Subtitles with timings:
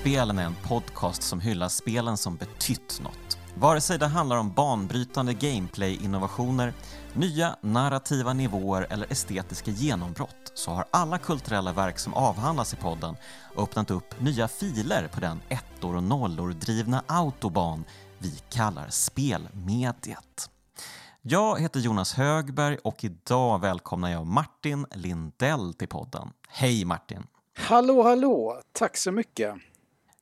[0.00, 3.38] Spelen är en podcast som hyllar spelen som betytt något.
[3.54, 6.72] Vare sig det handlar om banbrytande gameplay-innovationer,
[7.12, 13.16] nya narrativa nivåer eller estetiska genombrott så har alla kulturella verk som avhandlas i podden
[13.56, 17.84] öppnat upp nya filer på den ettor och nollor drivna autobahn
[18.18, 20.50] vi kallar spelmediet.
[21.22, 26.28] Jag heter Jonas Högberg och idag välkomnar jag Martin Lindell till podden.
[26.48, 27.26] Hej Martin!
[27.56, 28.60] Hallå, hallå!
[28.72, 29.54] Tack så mycket!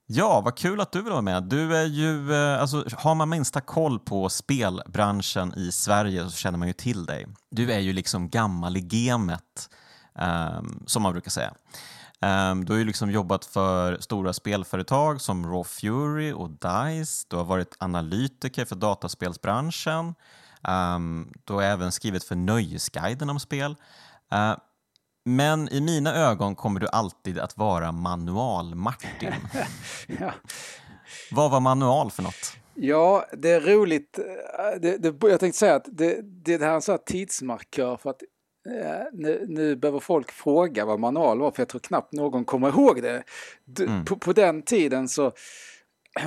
[0.08, 1.42] Ja, vad kul att du vill vara med.
[1.42, 6.58] Du är ju, eh, alltså, har man minsta koll på spelbranschen i Sverige så känner
[6.58, 7.26] man ju till dig.
[7.50, 9.70] Du är ju liksom gammal i gamet,
[10.58, 11.54] um, som man brukar säga.
[12.20, 17.26] Um, du har ju liksom jobbat för stora spelföretag som Raw Fury och DICE.
[17.28, 20.14] Du har varit analytiker för dataspelsbranschen.
[20.68, 23.76] Um, du har även skrivit för Nöjesguiden om spel.
[24.34, 24.56] Uh,
[25.28, 29.32] men i mina ögon kommer du alltid att vara manual-Martin.
[30.20, 30.32] ja.
[31.30, 32.56] Vad var manual för något?
[32.74, 34.18] Ja, det är roligt.
[34.80, 38.10] Det, det, jag tänkte säga att det, det här är en sån här tidsmarkör för
[38.10, 38.22] att
[38.68, 42.68] eh, nu, nu, behöver folk fråga vad manual var för jag tror knappt någon kommer
[42.68, 43.22] ihåg det.
[43.78, 44.04] Mm.
[44.04, 45.32] På, på, den tiden så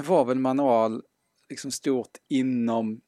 [0.03, 1.01] var väl manual
[1.49, 3.01] liksom stort inom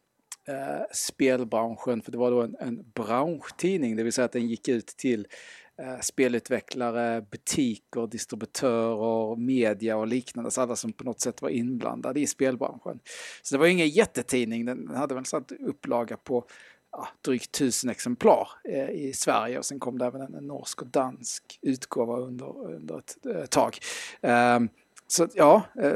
[0.48, 4.68] eh, spelbranschen för det var då en, en branschtidning, det vill säga att den gick
[4.68, 5.28] ut till
[5.71, 5.71] Eh,
[6.02, 10.52] spelutvecklare, butiker, distributörer, media och liknande.
[10.52, 13.00] Så alla som på något sätt var inblandade i spelbranschen.
[13.42, 16.46] Så det var ingen jättetidning, den hade väl en upplaga på
[16.92, 20.88] ja, drygt tusen exemplar eh, i Sverige och sen kom det även en norsk och
[20.88, 23.78] dansk utgåva under, under ett eh, tag.
[24.22, 24.60] Eh,
[25.08, 25.94] så ja, eh,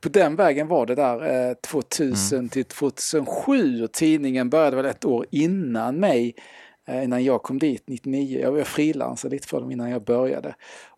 [0.00, 2.48] på den vägen var det där 2000 mm.
[2.48, 7.82] till 2007 och tidningen började väl ett år innan mig Eh, innan jag kom dit
[7.86, 8.40] 99.
[8.40, 10.54] Jag var frilansade lite för dem innan jag började.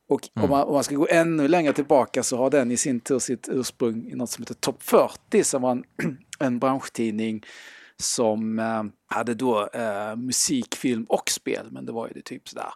[0.09, 0.45] Och mm.
[0.45, 3.19] om, man, om, man, ska gå ännu längre tillbaka så har den i sin tur
[3.19, 5.85] sitt ursprung i något som heter Top 40 som var en,
[6.39, 7.43] en branschtidning
[7.97, 11.69] som eh, hade då eh, musik, film och spel.
[11.71, 12.73] Men det var ju det typ sådär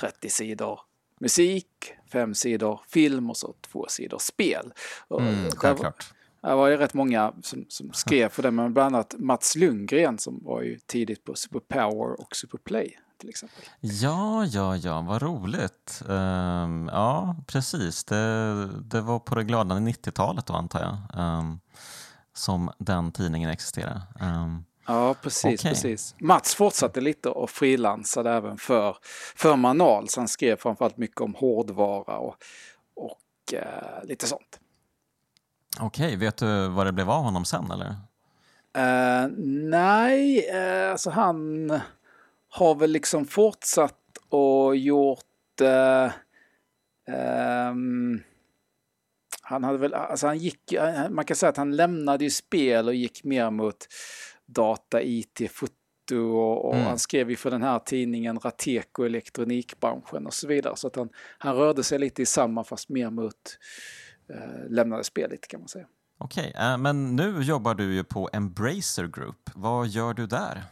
[0.00, 0.80] 30 sidor
[1.20, 4.72] musik, fem sidor film och så två sidor spel.
[5.20, 6.12] Mm, självklart.
[6.42, 10.18] Det var ju rätt många som, som skrev för det, men bland annat Mats Lundgren
[10.18, 13.64] som var ju tidigt på Superpower och Superplay till exempel.
[13.80, 16.02] Ja, ja, ja, vad roligt.
[16.06, 18.04] Um, ja, precis.
[18.04, 21.60] Det, det var på det glada 90-talet då antar jag um,
[22.34, 24.02] som den tidningen existerade.
[24.20, 25.72] Um, Ja, precis, okay.
[25.72, 26.14] precis.
[26.18, 28.96] Mats fortsatte lite och frilansade även för,
[29.36, 32.36] för Manal, så han skrev framförallt mycket om hårdvara och,
[32.96, 34.60] och uh, lite sånt.
[35.80, 37.96] Okej, okay, vet du vad det blev av honom sen eller?
[38.78, 39.30] Uh,
[39.68, 41.70] nej, uh, alltså han
[42.48, 46.10] har väl liksom fortsatt och gjort uh,
[47.70, 48.22] um,
[49.42, 50.74] han hade väl, alltså han gick,
[51.10, 53.76] man kan säga att han lämnade ju spel och gick mer mot
[54.46, 56.86] data, IT, foto och, och mm.
[56.86, 60.76] han skrev ju för den här tidningen Rateco elektronikbranschen och så vidare.
[60.76, 63.58] Så att han, han rörde sig lite i samma fast mer mot
[64.68, 65.86] lämnade spelet kan man säga.
[66.18, 69.50] Okej, okay, eh, men nu jobbar du ju på Embracer Group.
[69.54, 70.62] Vad gör du där?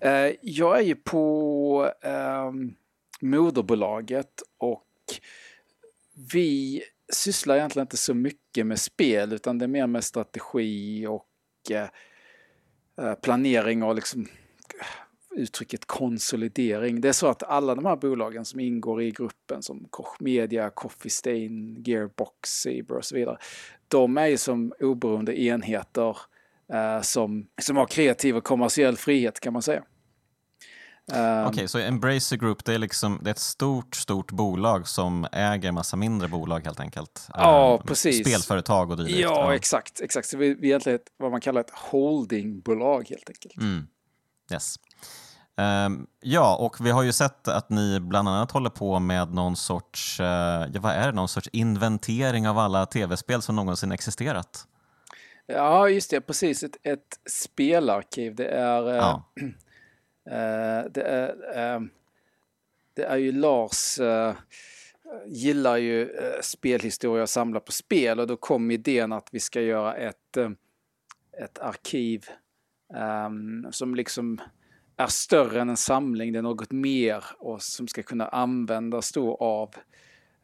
[0.00, 2.74] Eh, jag är ju på ehm,
[3.20, 4.84] moderbolaget och
[6.32, 6.82] vi
[7.12, 11.26] sysslar egentligen inte så mycket med spel utan det är mer med strategi och
[13.22, 14.28] planering och liksom
[15.36, 17.00] uttrycket konsolidering.
[17.00, 20.70] Det är så att alla de här bolagen som ingår i gruppen som Koch Media,
[20.70, 23.38] Coffee Stain, Gearbox, Saber och så vidare.
[23.88, 26.16] De är ju som oberoende enheter
[26.72, 29.82] eh, som, som har kreativ och kommersiell frihet kan man säga.
[31.12, 34.88] Um, Okej, okay, så Embracer Group det är, liksom, det är ett stort, stort bolag
[34.88, 37.28] som äger massa mindre bolag helt enkelt?
[37.34, 38.28] Ja, um, precis.
[38.28, 39.18] Spelföretag och dylikt?
[39.18, 40.00] Ja, ja, exakt.
[40.00, 40.26] exakt.
[40.26, 43.56] Så vi, vi är egentligen ett, vad man kallar ett holdingbolag helt enkelt.
[43.56, 43.86] Mm.
[44.52, 44.76] Yes.
[45.56, 49.56] Um, ja, och vi har ju sett att ni bland annat håller på med någon
[49.56, 54.66] sorts, uh, ja, vad är det, någon sorts inventering av alla tv-spel som någonsin existerat.
[55.46, 56.62] Ja, just det, precis.
[56.62, 58.34] Ett, ett spelarkiv.
[58.34, 59.24] Det är, uh, ja.
[59.44, 61.88] uh, det, är
[62.94, 63.98] det är ju Lars
[65.26, 66.10] gillar ju
[66.42, 70.36] spelhistoria och samlar på spel och då kom idén att vi ska göra ett,
[71.42, 72.24] ett arkiv
[73.26, 74.40] um, som liksom
[74.96, 79.36] är större än en samling, det är något mer och som ska kunna användas då
[79.36, 79.74] av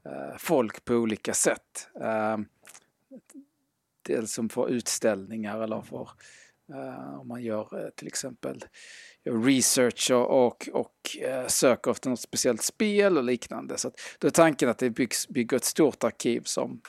[0.04, 1.88] eh, folk på olika sätt.
[2.00, 2.38] Eh,
[4.02, 6.10] dels som för utställningar eller för
[6.72, 8.64] eh, om man gör eh, till exempel
[9.24, 13.78] gör research och, och, och eh, söker efter något speciellt spel och liknande.
[13.78, 16.80] Så att, då är tanken att det byggs, bygger ett stort arkiv som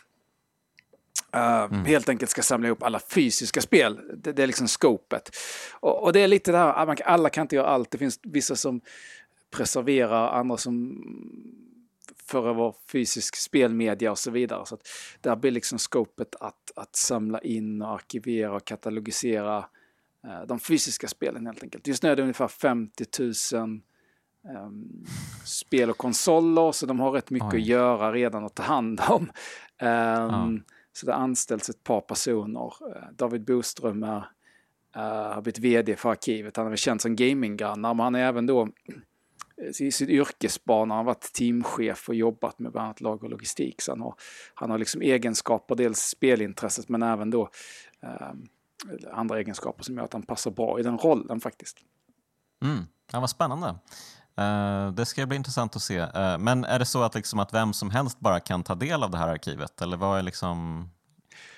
[1.36, 1.86] Uh, mm.
[1.86, 4.00] Helt enkelt ska samla ihop alla fysiska spel.
[4.18, 5.30] Det, det är liksom scopet.
[5.72, 7.92] Och, och, det är lite det här, alla kan inte göra allt.
[7.92, 8.82] Det finns vissa som
[9.52, 11.04] preserverar, andra som
[12.26, 14.66] för att vara fysisk spelmedia och så vidare.
[14.66, 14.88] Så att
[15.22, 19.58] där blir liksom scopet att, att samla in och arkivera och katalogisera
[20.28, 21.88] uh, de fysiska spelen helt enkelt.
[21.88, 23.06] Just nu är det ungefär 50
[23.54, 23.82] 000
[24.66, 25.06] um,
[25.46, 27.62] spel och konsoler så de har rätt mycket Oj.
[27.62, 29.22] att göra redan och ta hand om.
[29.22, 29.30] Um,
[29.80, 30.60] ja.
[30.94, 32.74] Så det anställts ett par personer.
[32.96, 36.58] Eh, David Boström är, uh, har blivit vd för arkivet.
[36.58, 40.96] Han är väl känd som gaminggrannar men han är även då eh, i sin yrkesbana
[40.96, 43.82] har varit teamchef och jobbat med bland annat lag och logistik.
[43.82, 44.16] Så han har,
[44.54, 47.50] han har liksom egenskaper, dels spelintresset men även då
[48.02, 48.32] eh,
[49.12, 51.78] andra egenskaper som gör att han passar bra i den rollen faktiskt.
[52.64, 52.84] Mm.
[53.12, 53.76] Ja, vad spännande.
[54.42, 56.00] Uh, det ska bli intressant att se.
[56.00, 59.04] Uh, men är det så att, liksom att vem som helst bara kan ta del
[59.04, 59.82] av det här arkivet?
[59.82, 60.90] Eller vad är liksom...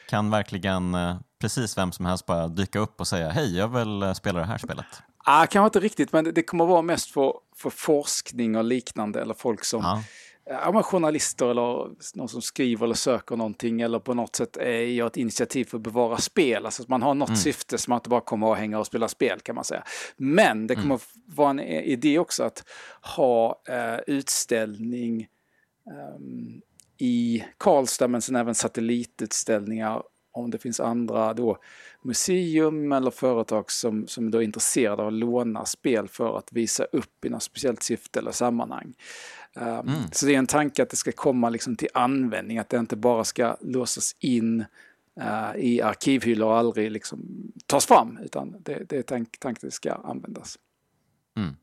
[0.09, 4.15] Kan verkligen uh, precis vem som helst bara dyka upp och säga hej, jag vill
[4.15, 4.85] spela det här spelet?
[5.25, 9.33] Ah, kanske inte riktigt, men det kommer vara mest för, för forskning och liknande eller
[9.33, 10.03] folk som ja
[10.45, 14.57] ja, men journalister eller någon som skriver eller söker någonting eller på något sätt
[14.87, 16.65] gör ett initiativ för att bevara spel.
[16.65, 17.37] Alltså att man har något mm.
[17.37, 19.83] syfte som man inte bara kommer att hänga och spela spel kan man säga.
[20.17, 20.99] Men det kommer mm.
[21.25, 22.63] vara en idé också att
[23.15, 25.27] ha eh, utställning
[26.15, 26.61] um,
[26.97, 30.03] i Karlstad men sen även satellitutställningar
[30.33, 31.57] om det finns andra då
[32.01, 36.83] museum eller företag som, som då är intresserade av att låna spel för att visa
[36.83, 38.93] upp i något speciellt syfte eller sammanhang.
[39.55, 40.11] Um, mm.
[40.11, 42.95] Så det är en tanke att det ska komma liksom till användning, att det inte
[42.95, 44.65] bara ska låsas in
[45.21, 49.61] uh, i arkivhyllor och aldrig liksom tas fram, utan det, det är tanken tank att
[49.61, 50.57] det ska användas.
[51.37, 51.55] Mm.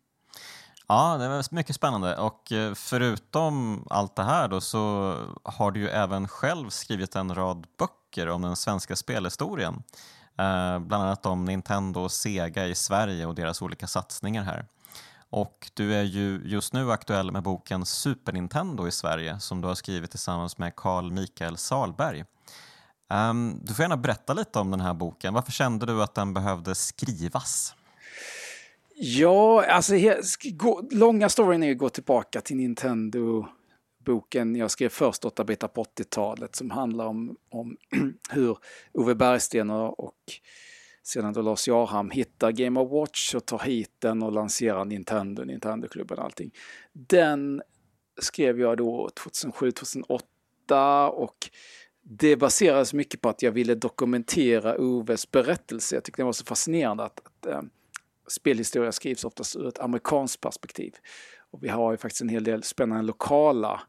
[0.91, 5.81] Ja, det var mycket spännande och eh, förutom allt det här då så har du
[5.81, 9.83] ju även själv skrivit en rad böcker om den svenska spelhistorien.
[10.39, 14.67] Eh, bland annat om Nintendo och Sega i Sverige och deras olika satsningar här.
[15.31, 19.69] Och du är ju just nu aktuell med boken Super Nintendo i Sverige som du
[19.69, 22.25] har skrivit tillsammans med Carl Mikael Salberg.
[23.15, 25.35] Um, du får gärna berätta lite om den här boken.
[25.35, 27.75] Varför kände du att den behövde skrivas?
[28.95, 29.95] Ja, alltså
[30.53, 36.57] gå, långa storyn är att gå tillbaka till Nintendo-boken jag skrev först, 8-bitar på 80-talet,
[36.57, 37.77] som handlar om, om
[38.31, 38.59] hur
[38.93, 40.17] Ove Bergsten och, och
[41.03, 45.45] sedan då Lars Jarham hittar Game of Watch och tar hit den och lanserar Nintendo,
[45.45, 46.51] Nintendo-klubben och allting.
[46.93, 47.63] Den
[48.21, 51.51] skrev jag då 2007-2008 och
[52.03, 55.97] det baserades mycket på att jag ville dokumentera Oves berättelse.
[55.97, 57.63] Jag tyckte det var så fascinerande att, att äh,
[58.29, 60.95] spelhistoria skrivs oftast ur ett amerikanskt perspektiv.
[61.51, 63.81] Och vi har ju faktiskt en hel del spännande lokala äh,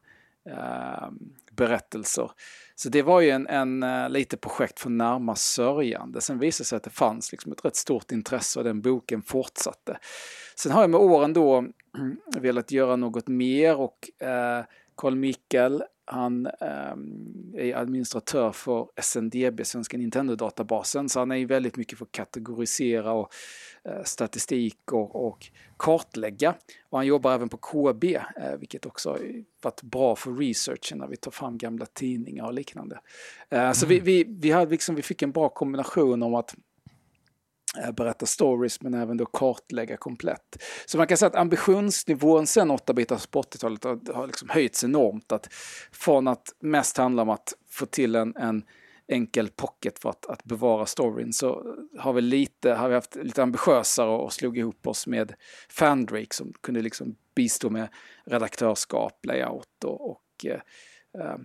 [0.50, 1.18] Ehm,
[1.50, 2.30] berättelser.
[2.74, 6.20] Så det var ju en, en eh, lite projekt för närmast sörjande.
[6.20, 9.22] Sen visade det sig att det fanns liksom ett rätt stort intresse och den boken
[9.22, 9.98] fortsatte.
[10.56, 11.58] Sen har jag med åren då
[11.98, 14.64] mm, velat göra något mer och uh,
[14.96, 21.76] Carl Mikael han um, är administratör för SNDB, Svenska Nintendo-databasen, så han är ju väldigt
[21.76, 23.32] mycket för att kategorisera och
[23.88, 26.54] uh, statistik och, och, kartlägga.
[26.90, 29.20] Och han jobbar även på KB, uh, vilket också har
[29.62, 33.00] varit bra för researchen när vi tar fram gamla tidningar och liknande.
[33.50, 33.74] Mm.
[33.74, 36.56] Så vi, vi, vi, hade liksom, vi fick en bra kombination om att Eh,
[37.78, 40.62] Eh, berätta stories men även då kartlägga komplett.
[40.86, 45.32] Så man kan säga att ambitionsnivån sen 8-bitars på 80-talet har, har liksom höjts enormt.
[45.32, 45.48] Att
[45.92, 48.64] från att mest handla om att få till en, en
[49.08, 53.42] enkel pocket för att, att bevara storyn så har vi, lite, har vi haft lite
[53.42, 55.34] ambitiösare och slog ihop oss med
[55.68, 57.88] Fandrake som kunde liksom bistå med
[58.24, 60.60] redaktörskap, layout och, och eh,
[61.22, 61.38] eh,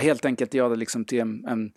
[0.00, 1.72] helt enkelt göra det liksom till en, en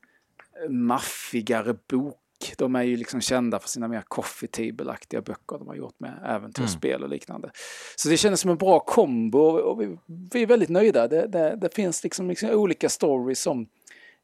[0.69, 2.21] maffigare bok
[2.57, 6.19] de är ju liksom kända för sina mer coffee table-aktiga böcker de har gjort med
[6.25, 7.03] äventyrsspel mm.
[7.03, 7.51] och liknande.
[7.95, 11.07] Så det kändes som en bra kombo och vi, vi är väldigt nöjda.
[11.07, 13.67] Det, det, det finns liksom, liksom olika stories som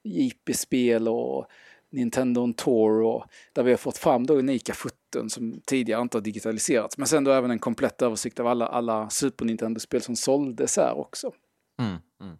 [0.03, 1.45] JP-spel och
[1.89, 6.17] Nintendo on Tour och där vi har fått fram då unika foton som tidigare inte
[6.17, 6.97] har digitaliserats.
[6.97, 10.97] Men sen då även en komplett översikt av alla, alla Super Nintendo-spel som såldes här
[10.97, 11.31] också.
[11.79, 12.37] Mm, mm.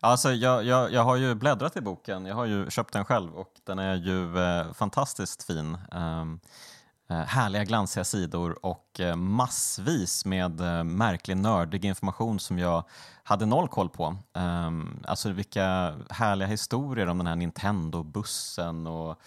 [0.00, 3.34] Alltså, jag, jag, jag har ju bläddrat i boken, jag har ju köpt den själv
[3.34, 5.78] och den är ju eh, fantastiskt fin.
[5.92, 6.40] Um,
[7.14, 12.84] härliga glansiga sidor och eh, massvis med eh, märklig nördig information som jag
[13.22, 14.16] hade noll koll på.
[14.34, 19.20] Um, alltså vilka härliga historier om den här Nintendo-bussen och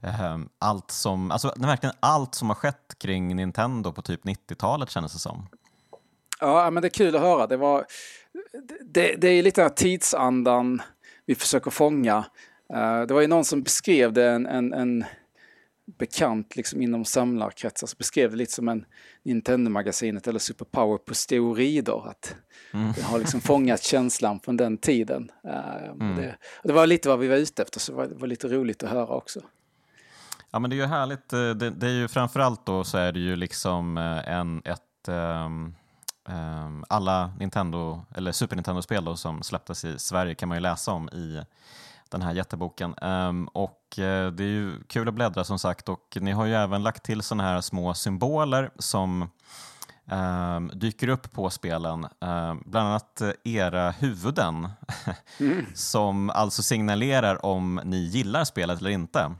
[0.00, 5.12] ehm, allt som, alltså verkligen allt som har skett kring Nintendo på typ 90-talet kändes
[5.12, 5.48] det som.
[6.40, 7.46] Ja, men det är kul att höra.
[7.46, 7.86] Det var
[8.84, 10.82] det, det är lite den här tidsandan
[11.26, 12.18] vi försöker fånga.
[12.74, 15.04] Uh, det var ju någon som beskrev det, en, en, en
[15.98, 18.84] bekant liksom inom samlarkretsar, så beskrev det lite som en
[19.22, 22.08] Nintendo-magasinet eller Super Power på steroider.
[22.08, 22.34] Att
[22.72, 22.92] mm.
[22.92, 25.30] Det har liksom fångat känslan från den tiden.
[25.44, 26.16] Uh, mm.
[26.16, 28.48] det, det, var lite vad vi var ute efter, så det var, det var lite
[28.48, 29.40] roligt att höra också.
[30.50, 31.28] Ja, men det är ju härligt.
[31.28, 33.96] Det, det är ju framförallt då så är det ju liksom
[34.26, 35.74] en, ett Um,
[36.88, 41.42] alla Nintendo, eller Super Nintendo-spel som släpptes i Sverige kan man ju läsa om i
[42.08, 42.94] den här jätteboken.
[43.02, 46.54] Um, och uh, det är ju kul att bläddra som sagt och ni har ju
[46.54, 49.30] även lagt till sådana här små symboler som
[50.12, 52.06] um, dyker upp på spelen.
[52.64, 54.68] bland annat era huvuden
[55.40, 55.66] mm.
[55.74, 59.30] som alltså signalerar om ni gillar spelet eller inte.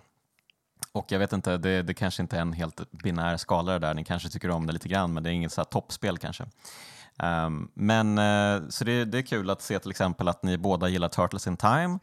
[0.93, 4.05] Och jag vet inte, det, det kanske inte är en helt binär skala där, ni
[4.05, 6.47] kanske tycker om det lite grann men det är inget så toppspel kanske.
[7.23, 10.89] Um, men uh, så det, det, är kul att se till exempel att ni båda
[10.89, 11.99] gillar Turtles in Time.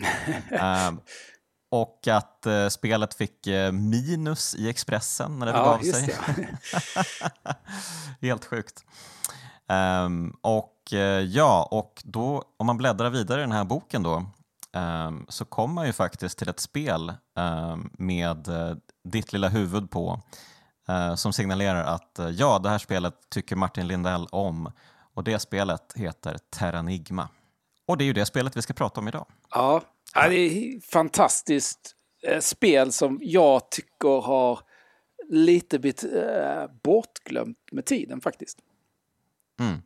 [0.89, 1.01] um,
[1.71, 6.17] och att uh, spelet fick uh, minus i Expressen när det begav ja, sig.
[8.29, 8.85] Helt sjukt.
[10.05, 10.73] Um, och
[11.27, 14.25] ja, och då om man bläddrar vidare i den här boken då
[14.75, 19.91] Ehm, så kommer man ju faktiskt till ett spel ehm, med eh, ditt lilla huvud
[19.91, 20.21] på
[20.87, 24.71] eh, som signalerar att eh, ja, det här spelet tycker Martin Lindell om
[25.13, 27.29] och det spelet heter Terranigma.
[27.85, 29.25] Och det är ju det spelet vi ska prata om idag.
[29.49, 29.81] Ja,
[30.13, 31.95] det är ett fantastiskt
[32.39, 34.59] spel som jag tycker har
[35.29, 36.03] lite blivit
[36.83, 38.59] bortglömt med tiden faktiskt.
[39.59, 39.81] Mm.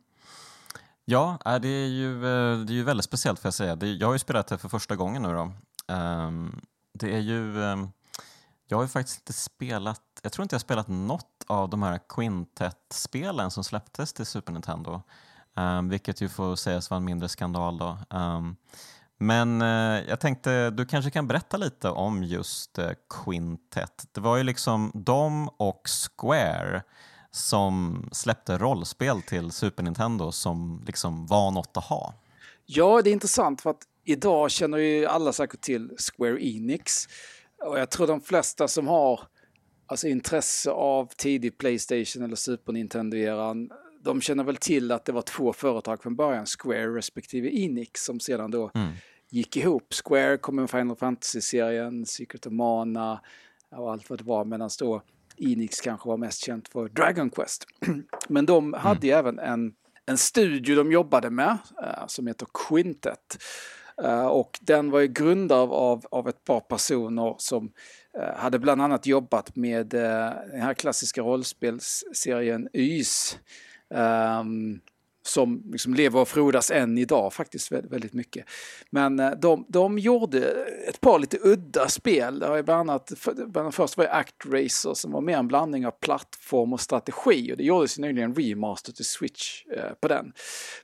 [1.12, 3.76] Ja, äh, det är ju, eh, det är ju väldigt speciellt får jag säga.
[3.86, 5.52] Jag har ju spelat det för första gången nu då.
[5.94, 6.60] Ehm,
[6.92, 7.88] det är ju, ehm,
[8.68, 11.82] jag har ju faktiskt inte spelat, jag tror inte jag har spelat något av de
[11.82, 15.02] här Quintet-spelen som släpptes till Super Nintendo.
[15.56, 17.98] Ehm, vilket ju får sägas vara en mindre skandal då.
[19.18, 22.90] Men eh, jag tänkte, du kanske kan berätta lite om just eh,
[23.24, 24.08] Quintet.
[24.12, 26.82] Det var ju liksom de och Square
[27.32, 32.14] som släppte rollspel till Super Nintendo som liksom var något att ha.
[32.66, 37.08] Ja, det är intressant för att idag känner ju alla säkert till Square Enix.
[37.64, 39.20] Och jag tror de flesta som har
[39.86, 43.70] alltså, intresse av tidig Playstation eller Super Nintendo-eran
[44.04, 48.20] de känner väl till att det var två företag från början, Square respektive Enix, som
[48.20, 48.92] sedan då mm.
[49.30, 49.94] gick ihop.
[50.04, 53.20] Square kom med Final Fantasy-serien, Secret of Mana
[53.70, 55.02] och allt vad det var, medan då
[55.42, 57.66] Enix kanske var mest känt för Dragon Quest.
[58.28, 59.18] Men de hade mm.
[59.18, 59.72] även en,
[60.06, 63.38] en studio de jobbade med uh, som heter Quintet.
[64.02, 67.72] Uh, och den var ju grundad av, av ett par personer som
[68.18, 73.38] uh, hade bland annat jobbat med den här klassiska rollspelsserien YS.
[73.94, 74.80] Um,
[75.22, 78.46] som liksom lever och frodas än idag faktiskt väldigt mycket.
[78.90, 82.38] Men eh, de, de gjorde ett par lite udda spel.
[82.38, 85.48] Det var bland annat, bland annat först var det Act Racer som var mer en
[85.48, 89.92] blandning av plattform och strategi och det gjordes ju nyligen en remaster till Switch eh,
[90.00, 90.32] på den.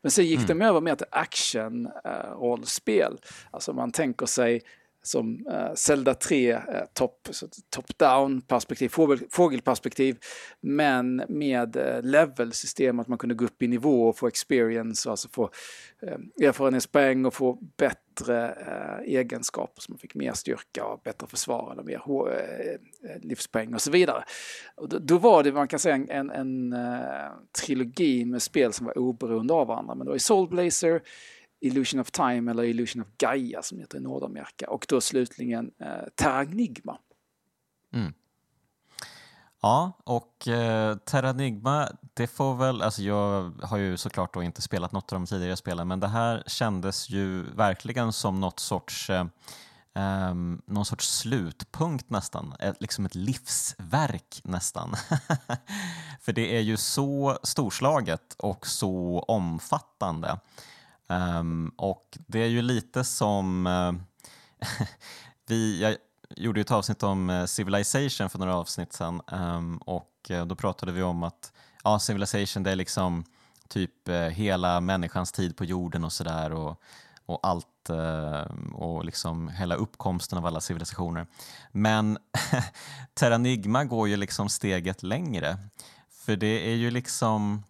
[0.02, 0.58] Men sen gick mm.
[0.58, 3.12] de över mer till action-rollspel.
[3.12, 3.18] Eh,
[3.50, 4.62] alltså man tänker sig
[5.08, 7.28] som uh, Zelda 3 uh, eh, top,
[7.70, 10.18] top-down perspektiv, fågel, fågelperspektiv,
[10.60, 15.08] men med eh, uh, level-system, att man kunde gå upp i nivå och få experience,
[15.08, 15.50] och alltså få
[16.02, 21.72] uh, erfarenhetspoäng och få bättre uh, egenskaper, så man fick mer styrka och bättre försvar
[21.72, 24.24] eller mer uh, livspoäng och så vidare.
[24.74, 26.74] Och då, då, var det, man kan säga, en, en, en
[27.60, 31.02] trilogi med spel som var oberoende av varandra, men då i Soul Blazer
[31.60, 36.08] Illusion of Time eller Illusion of Gaia som heter i Nordamerika och då slutligen eh,
[36.14, 36.98] Terranigma.
[37.94, 38.12] Mm.
[39.60, 44.92] Ja, och eh, Terranigma, det får väl, alltså jag har ju såklart då inte spelat
[44.92, 49.26] något av de tidigare spelen, men det här kändes ju verkligen som något sorts eh,
[49.94, 50.34] eh,
[50.66, 54.94] någon sorts slutpunkt nästan, ett, liksom ett livsverk nästan.
[56.20, 60.38] För det är ju så storslaget och så omfattande.
[61.08, 63.66] Um, och det är ju lite som...
[63.66, 63.92] Uh,
[65.46, 65.96] vi, jag
[66.36, 70.54] gjorde ju ett avsnitt om eh, Civilization för några avsnitt sedan um, och eh, då
[70.54, 71.52] pratade vi om att
[71.84, 73.24] ja, Civilization det är liksom
[73.68, 76.82] typ hela människans tid på jorden och sådär och,
[77.26, 77.90] och allt
[78.72, 81.26] och liksom hela uppkomsten av alla civilisationer.
[81.72, 82.18] Men
[83.14, 85.58] Terranigma går ju liksom steget längre.
[86.10, 87.62] För det är ju liksom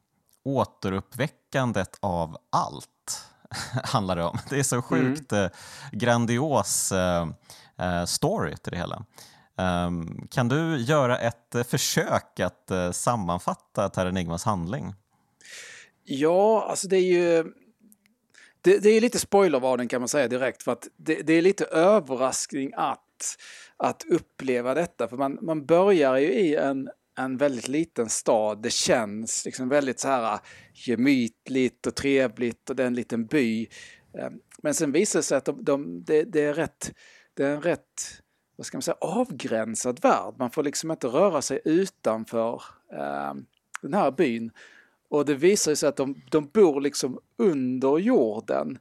[0.45, 3.25] återuppväckandet av allt
[3.85, 4.38] handlar det om.
[4.50, 5.50] Det är så sjukt mm.
[5.92, 7.28] grandios eh,
[7.78, 9.04] eh, story till det hela.
[9.87, 14.95] Um, kan du göra ett försök att sammanfatta Terranigmas handling?
[16.11, 17.52] Ja, alltså det är ju...
[18.61, 21.64] det, det är lite spoilervarning kan man säga direkt för att det, det, är lite
[21.64, 23.38] överraskning att,
[23.76, 25.09] att uppleva detta.
[25.09, 28.63] För man, man börjar ju i en, en väldigt liten stad.
[28.63, 30.41] Det känns liksom väldigt så här
[30.73, 33.67] gemytligt och trevligt och det är en liten by.
[34.19, 34.33] Ehm,
[34.63, 36.93] men sen visar det sig att de, de, det, det, är rätt,
[37.35, 38.23] det är en rätt
[38.59, 40.35] vad ska man säga, avgränsad värld.
[40.39, 43.35] Man får liksom inte röra sig utanför eh,
[43.83, 44.51] den här byn.
[45.11, 48.79] Och det visar sig att de, de bor liksom under jorden.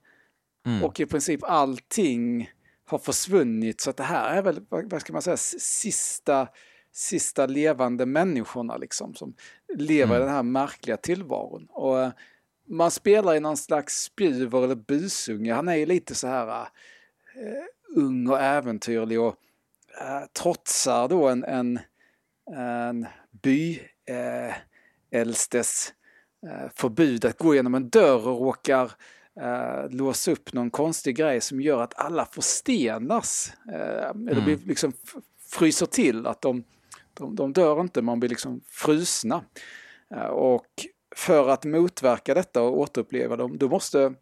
[0.66, 0.84] Mm.
[0.84, 2.52] Och i princip allting
[2.86, 3.82] har försvunnit.
[3.82, 6.48] Så att det här är väl, vad ska man säga, sista,
[6.98, 9.16] sista levande människorna liksom.
[9.16, 9.34] Som
[9.78, 10.18] lever mm.
[10.18, 11.68] i den här märkliga tillvaron.
[11.70, 12.12] Och eh,
[12.68, 15.54] man spelar i någon slags spjuver eller busunge.
[15.54, 16.66] Han är ju lite så här uh,
[17.96, 19.36] ung och äventyrlig och
[20.02, 21.80] uh, trotsar då en, en,
[22.56, 24.54] en by uh,
[25.12, 25.94] äldstes
[26.46, 28.92] uh, förbud att gå genom en dörr och råkar
[29.42, 33.54] uh, låsa upp någon konstig grej som gör att alla förstenas.
[33.68, 34.28] Mm.
[34.28, 34.94] Eller blir liksom
[35.50, 36.64] fryser till, att de,
[37.20, 39.44] de, de dör inte, man blir liksom frusna.
[40.16, 40.68] Uh, och
[41.16, 44.14] för att motverka detta och återuppleva dem, då måste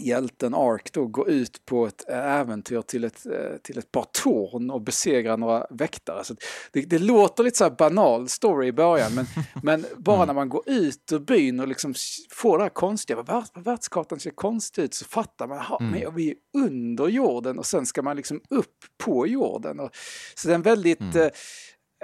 [0.00, 4.70] hjälten Ark då gå ut på ett äventyr till ett, eh, till ett par torn
[4.70, 6.24] och besegra några väktare.
[6.24, 6.36] Så
[6.72, 9.26] det, det låter lite så här banal story i början men,
[9.62, 10.26] men bara mm.
[10.26, 11.94] när man går ut ur byn och liksom
[12.30, 16.14] får det här konstiga, vad världskartan ser konstig ut så fattar man, att mm.
[16.14, 19.80] vi är under jorden och sen ska man liksom upp på jorden.
[19.80, 19.90] Och,
[20.34, 21.30] så det är en väldigt mm.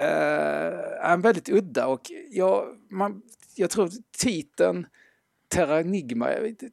[0.01, 3.21] Eh, en väldigt udda och ja, man,
[3.55, 4.87] jag tror titeln
[5.47, 6.29] Terra Enigma,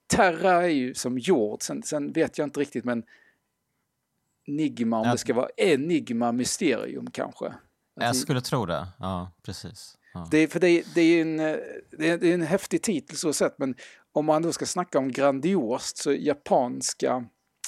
[0.07, 3.03] Terra är ju som jord, sen, sen vet jag inte riktigt men
[4.47, 5.13] Enigma, om ja.
[5.13, 7.55] det ska vara Enigma Mysterium kanske.
[7.95, 9.97] Jag skulle tro det, ja precis.
[10.15, 10.29] Ja.
[10.31, 11.37] Det, för det, det, är en,
[11.99, 13.75] det, är, är en häftig titel så sett men
[14.13, 17.25] om man då ska snacka om grandiost så japanska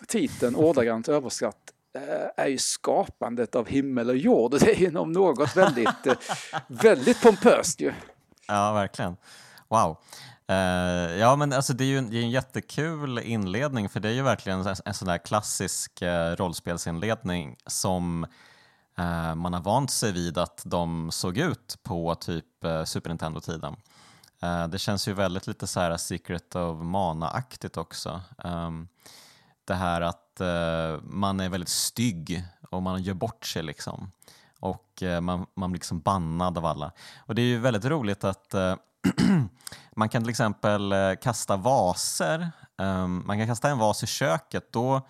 [0.09, 4.51] titeln ordagrant översatt Eh, är ju skapandet av himmel och jord.
[4.61, 6.15] Det är ju om något väldigt, eh,
[6.67, 7.93] väldigt pompöst ju.
[8.47, 9.17] Ja, verkligen.
[9.69, 9.97] Wow.
[10.51, 14.09] Uh, ja, men alltså det är ju en, det är en jättekul inledning för det
[14.09, 18.25] är ju verkligen en, en sån där klassisk uh, rollspelsinledning som
[18.99, 22.45] uh, man har vant sig vid att de såg ut på typ
[22.85, 23.77] Super Nintendo-tiden.
[24.69, 28.21] det känns ju väldigt lite så här Secret of Mana-aktigt också.
[28.45, 28.89] Um,
[29.65, 30.22] det här att
[31.03, 34.11] man är väldigt stygg och man gör bort sig liksom
[34.63, 36.93] och eh, man, man blir liksom bannad av alla.
[37.27, 38.75] Och det är ju väldigt roligt att eh,
[39.97, 42.53] man kan till exempel eh, kasta vaser.
[42.79, 44.73] Um, man kan kasta en vas i köket.
[44.73, 45.09] Då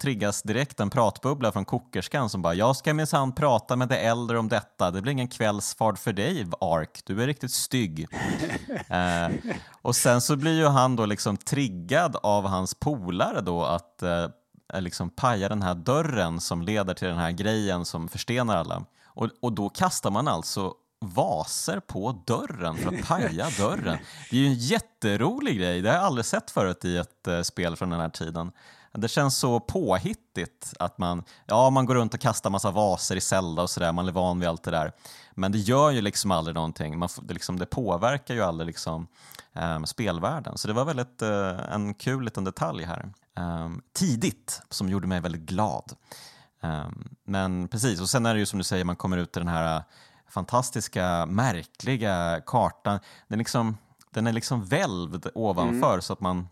[0.00, 4.38] triggas direkt en pratbubbla från kokerskan som bara “Jag ska minsann prata med de äldre
[4.38, 4.90] om detta.
[4.90, 7.02] Det blir ingen kvällsfart för dig, Ark.
[7.04, 8.06] Du är riktigt stygg.”
[8.90, 14.02] uh, Och sen så blir ju han då liksom triggad av hans polare då att
[14.02, 14.28] Eh,
[14.80, 18.84] liksom paja den här dörren som leder till den här grejen som förstenar alla.
[19.06, 23.98] Och, och då kastar man alltså vaser på dörren för att paja dörren.
[24.30, 27.42] Det är ju en jätterolig grej, det har jag aldrig sett förut i ett uh,
[27.42, 28.52] spel från den här tiden.
[28.92, 33.20] Det känns så påhittigt att man, ja, man går runt och kastar massa vaser i
[33.20, 34.92] Zelda och sådär, man är van vid allt det där.
[35.32, 39.06] Men det gör ju liksom aldrig någonting, man, det, liksom, det påverkar ju aldrig liksom,
[39.52, 40.58] um, spelvärlden.
[40.58, 45.20] Så det var väldigt uh, en kul liten detalj här um, tidigt som gjorde mig
[45.20, 45.92] väldigt glad.
[46.60, 49.40] Um, men precis, och sen är det ju som du säger, man kommer ut till
[49.40, 49.82] den här
[50.28, 53.00] fantastiska, märkliga kartan.
[53.28, 53.76] Den, liksom,
[54.10, 56.02] den är liksom välvd ovanför mm.
[56.02, 56.48] så att man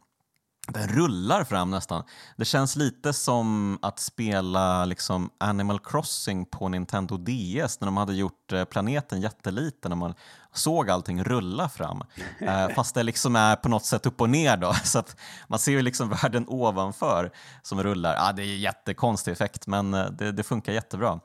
[0.72, 2.04] den rullar fram nästan.
[2.37, 8.14] Det känns lite som att spela liksom Animal Crossing på Nintendo DS när de hade
[8.14, 10.14] gjort eh, planeten jätteliten när man
[10.54, 12.02] såg allting rulla fram.
[12.40, 15.16] Eh, fast det liksom är på något sätt upp och ner då, så att
[15.48, 17.30] man ser ju liksom världen ovanför
[17.62, 18.14] som rullar.
[18.14, 21.20] Ja, det är jättekonstig effekt, men eh, det, det funkar jättebra.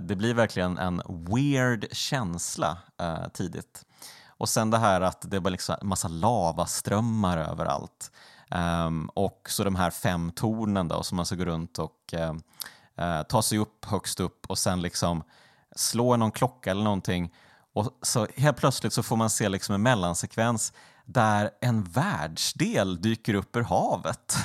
[0.00, 2.78] Det blir verkligen en weird känsla
[3.32, 3.84] tidigt.
[4.38, 8.10] Och sen det här att det är bara liksom massa lavaströmmar överallt.
[8.50, 13.22] Um, och så de här fem tornen då som man ska gå runt och uh,
[13.22, 15.22] ta sig upp högst upp och sen liksom
[15.76, 17.34] slå någon klocka eller någonting.
[17.72, 20.72] Och så helt plötsligt så får man se liksom en mellansekvens
[21.04, 24.36] där en världsdel dyker upp ur havet.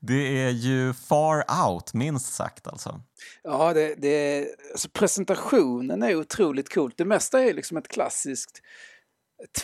[0.00, 3.00] det är ju far out, minst sagt alltså.
[3.42, 6.98] Ja, det, det, alltså presentationen är otroligt coolt.
[6.98, 8.62] Det mesta är liksom ett klassiskt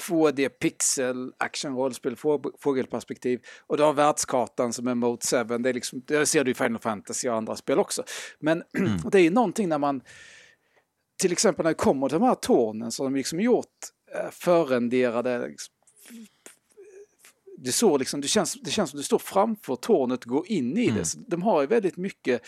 [0.09, 2.17] 2D pixel action rollspel
[2.59, 5.59] fågelperspektiv och du har världskartan som är Mode 7.
[5.59, 8.03] Det, är liksom, det ser du i Final Fantasy och andra spel också.
[8.39, 8.99] Men mm.
[9.13, 10.01] det är ju någonting när man
[11.19, 13.67] till exempel när det kommer till de här tornen har de liksom gjort
[14.15, 15.75] eh, förrenderade liksom,
[17.59, 20.79] det, så liksom, det, känns, det känns som du står framför tornet och går in
[20.79, 20.99] i mm.
[20.99, 21.05] det.
[21.05, 22.43] Så de har ju väldigt mycket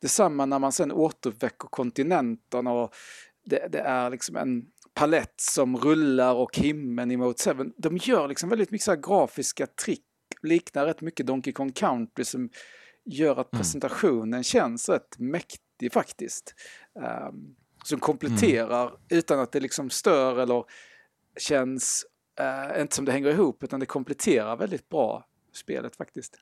[0.00, 2.94] detsamma när man sen återuppväcker kontinenterna och
[3.44, 4.66] det, det är liksom en
[4.98, 7.72] palett som rullar och himlen i Mode 7.
[7.76, 10.04] De gör liksom väldigt mycket så grafiska trick,
[10.42, 12.50] liknar rätt mycket Donkey Kong Country som
[13.04, 13.60] gör att mm.
[13.60, 14.42] presentationen mm.
[14.42, 16.54] känns rätt mäktig faktiskt.
[16.94, 19.00] Um, som kompletterar mm.
[19.08, 20.64] utan att det liksom stör eller
[21.40, 22.06] känns,
[22.40, 26.34] uh, inte som det hänger ihop, utan det kompletterar väldigt bra spelet faktiskt.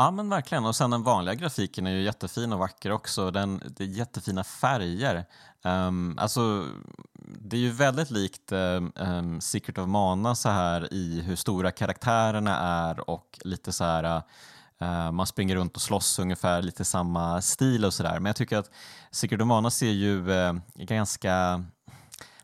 [0.00, 3.30] Ja men verkligen och sen den vanliga grafiken är ju jättefin och vacker också.
[3.30, 5.24] Den, det är jättefina färger.
[5.62, 6.66] Um, alltså,
[7.38, 12.58] det är ju väldigt likt um, Secret of Mana så här i hur stora karaktärerna
[12.58, 14.22] är och lite så här
[14.82, 18.14] uh, man springer runt och slåss ungefär lite samma stil och sådär.
[18.14, 18.70] Men jag tycker att
[19.10, 21.64] Secret of Mana ser ju uh, ganska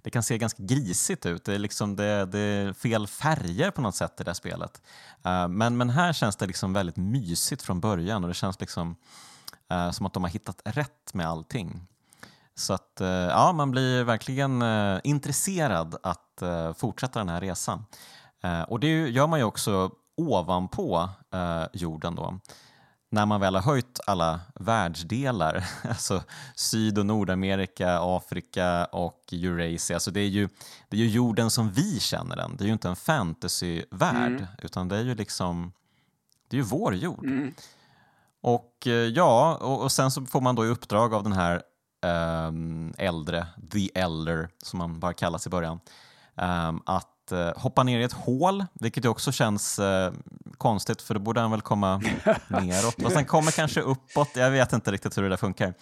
[0.04, 1.44] det kan se ganska grisigt ut.
[1.44, 4.82] Det är, liksom det, det är fel färger på något sätt i det här spelet.
[5.26, 8.96] Uh, men, men här känns det liksom väldigt mysigt från början och det känns liksom
[9.72, 11.86] uh, som att de har hittat rätt med allting.
[12.54, 14.62] Så att uh, ja, man blir verkligen
[15.04, 16.42] intresserad att
[16.76, 17.84] fortsätta den här resan.
[18.68, 21.08] och det gör man ju också ovanpå
[21.72, 22.40] jorden då
[23.14, 26.22] när man väl har höjt alla världsdelar, alltså
[26.54, 30.48] Syd och Nordamerika, Afrika och Eurasia, alltså det är ju,
[30.88, 32.56] det är ju jorden som vi känner den.
[32.56, 34.46] Det är ju inte en fantasyvärld, mm.
[34.62, 35.72] utan det är ju liksom,
[36.48, 37.24] det är ju vår jord.
[37.24, 37.54] Mm.
[38.40, 41.62] Och eh, ja, och, och, sen så får man då i uppdrag av den här
[42.46, 45.80] um, äldre, the elder, som man bara kallas i början,
[46.34, 50.12] um, att eh, hoppa ner i ett hål, vilket också känns eh,
[50.58, 51.96] konstigt för då borde han väl komma
[52.48, 54.30] neråt och sen kommer kanske uppåt.
[54.34, 55.74] Jag vet inte riktigt hur det där funkar.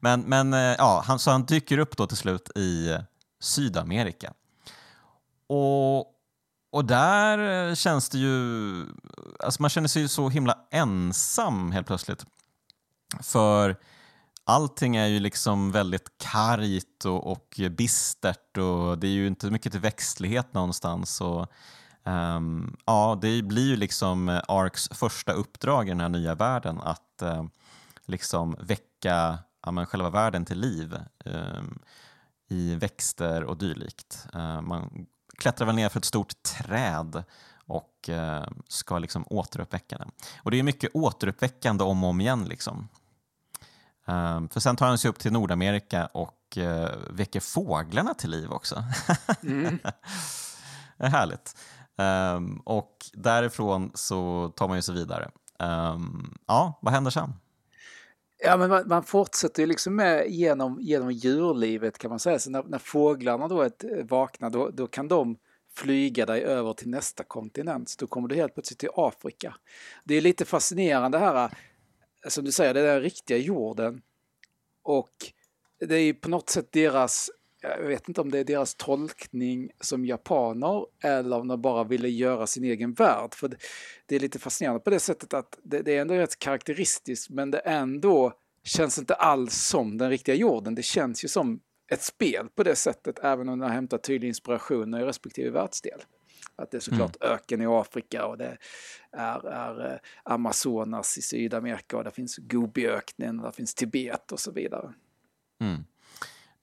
[0.00, 2.96] Men, men eh, ja, han, så han dyker upp då till slut i
[3.40, 4.32] Sydamerika.
[5.46, 5.98] Och,
[6.72, 8.86] och där eh, känns det ju...
[9.44, 12.26] Alltså man känner sig ju så himla ensam helt plötsligt.
[13.20, 13.76] För
[14.44, 19.72] allting är ju liksom väldigt kargt och, och bistert och det är ju inte mycket
[19.72, 21.20] till växtlighet någonstans.
[21.20, 21.46] Och,
[22.04, 27.22] um, ja, det blir ju liksom Arks första uppdrag i den här nya världen att
[27.22, 27.44] uh,
[28.06, 31.78] liksom väcka ja, men själva världen till liv um,
[32.48, 34.26] i växter och dylikt.
[34.34, 35.06] Uh, man
[35.38, 37.24] klättrar väl ner för ett stort träd
[37.66, 40.10] och uh, ska liksom återuppväcka den.
[40.42, 42.44] Och det är mycket återuppväckande om och om igen.
[42.44, 42.88] Liksom.
[44.06, 48.52] Um, för sen tar han sig upp till Nordamerika och uh, väcker fåglarna till liv
[48.52, 48.84] också.
[49.42, 49.78] Mm.
[50.98, 51.56] det är härligt.
[51.96, 55.30] Um, och därifrån så tar man ju sig vidare.
[55.58, 57.34] Um, ja, vad händer sen?
[58.44, 62.38] Ja, men man, man fortsätter ju liksom med genom, genom djurlivet kan man säga.
[62.38, 65.36] Så när, när fåglarna då är vakna då, då kan de
[65.74, 67.88] flyga dig över till nästa kontinent.
[67.88, 69.54] Så då kommer du helt plötsligt till Afrika.
[70.04, 71.50] Det är lite fascinerande här
[72.28, 74.02] som du säger, det är den riktiga jorden.
[74.82, 75.12] Och
[75.78, 77.30] det är på något sätt deras,
[77.60, 82.08] jag vet inte om det är deras tolkning som japaner eller om de bara ville
[82.08, 83.34] göra sin egen värld.
[83.34, 83.56] För
[84.06, 87.50] det, är lite fascinerande på det sättet att det, det är ändå rätt karaktäristiskt men
[87.50, 88.32] det ändå
[88.64, 90.74] känns inte alls som den riktiga jorden.
[90.74, 91.60] Det känns ju som
[91.92, 96.00] ett spel på det sättet även om den har hämtat tydlig inspiration i respektive världsdel.
[96.56, 97.34] Att det är såklart mm.
[97.34, 98.56] öken i Afrika och det
[99.12, 104.40] är, är eh, Amazonas i Sydamerika och det finns Gobiöknen och det finns Tibet och
[104.40, 104.92] så vidare.
[105.60, 105.84] Mm.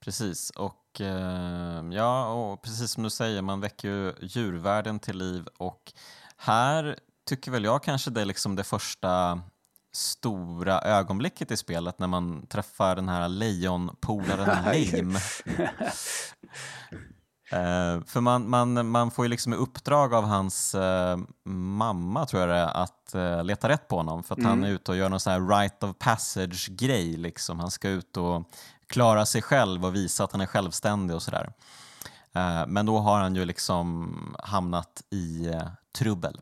[0.00, 5.46] Precis, och eh, ja, och precis som du säger, man väcker ju djurvärlden till liv
[5.56, 5.92] och
[6.36, 9.40] här tycker väl jag kanske det är liksom det första
[9.92, 15.20] stora ögonblicket i spelet när man träffar den här lejonpolaren Lame.
[17.52, 22.40] Uh, för man, man, man får ju liksom i uppdrag av hans uh, mamma, tror
[22.42, 24.22] jag det är, att uh, leta rätt på honom.
[24.22, 24.50] För att mm.
[24.50, 27.16] han är ute och gör någon sån här right of passage-grej.
[27.16, 27.60] Liksom.
[27.60, 28.50] Han ska ut och
[28.86, 31.52] klara sig själv och visa att han är självständig och sådär.
[32.66, 35.52] men då har han ju liksom hamnat i
[35.98, 36.40] trubbel.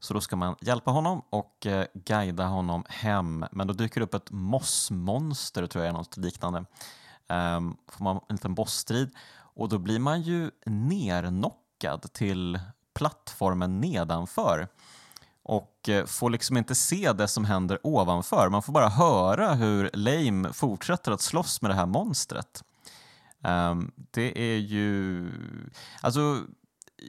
[0.00, 3.44] Så då ska man hjälpa honom och guida honom hem.
[3.52, 6.64] Men då dyker det upp ett mossmonster, tror jag, något liknande.
[7.28, 9.10] Um, får man en liten bossstrid
[9.56, 12.58] och då blir man ju nernockad till
[12.94, 14.68] plattformen nedanför
[15.42, 18.48] och eh, får liksom inte se det som händer ovanför.
[18.48, 22.64] Man får bara höra hur Lame fortsätter att slåss med det här monstret.
[23.42, 25.30] Um, det är ju...
[26.00, 26.38] Alltså,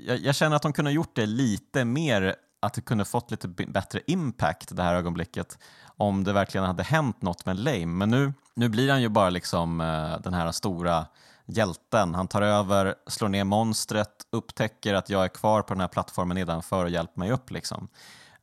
[0.07, 3.31] jag, jag, känner att de kunde ha gjort det lite mer, att det kunde fått
[3.31, 7.85] lite bättre impact det här ögonblicket om det verkligen hade hänt något med Lame.
[7.85, 11.05] Men nu, nu blir han ju bara liksom uh, den här stora
[11.47, 12.15] hjälten.
[12.15, 16.35] Han tar över, slår ner monstret, upptäcker att jag är kvar på den här plattformen
[16.35, 17.51] nedanför och hjälper mig upp.
[17.51, 17.87] Liksom.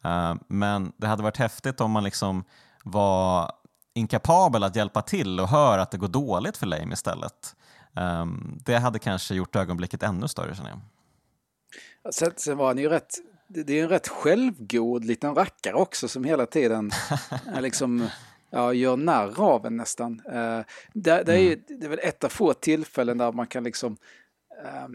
[0.04, 2.44] Uh, men det hade varit häftigt om man liksom
[2.84, 3.52] var
[3.94, 7.56] inkapabel att hjälpa till och hör att det går dåligt för Lame istället.
[7.96, 10.80] Um, det hade kanske gjort ögonblicket ännu större känner jag.
[12.14, 13.14] Sen, sen var han ju rätt,
[13.48, 16.90] det är en rätt självgod liten rackare också som hela tiden
[17.60, 18.08] liksom,
[18.54, 20.22] ja, gör narr av en nästan.
[20.28, 21.60] Uh, det, det, är, mm.
[21.68, 23.96] det är väl ett av få tillfällen där man kan liksom
[24.64, 24.88] uh,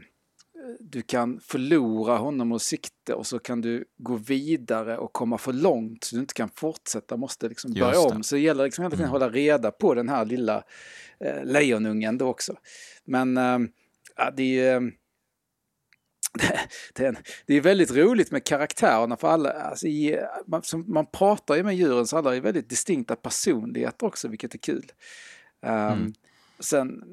[0.80, 5.54] du kan förlora honom och sikte och så kan du gå vidare och komma för
[5.54, 8.24] långt så du inte kan fortsätta, måste liksom börja om.
[8.24, 9.22] Så det gäller liksom hela tiden att mm.
[9.22, 10.64] hålla reda på den här lilla
[11.20, 12.56] eh, lejonungen då också.
[13.06, 13.60] Men eh,
[14.36, 14.82] det är eh,
[16.94, 21.06] det, är, det är väldigt roligt med karaktärerna för alla, alltså i, man, som, man
[21.06, 24.92] pratar ju med djuren så alla är väldigt distinkta personligheter också vilket är kul.
[25.62, 26.14] Um, mm.
[26.60, 27.04] Sen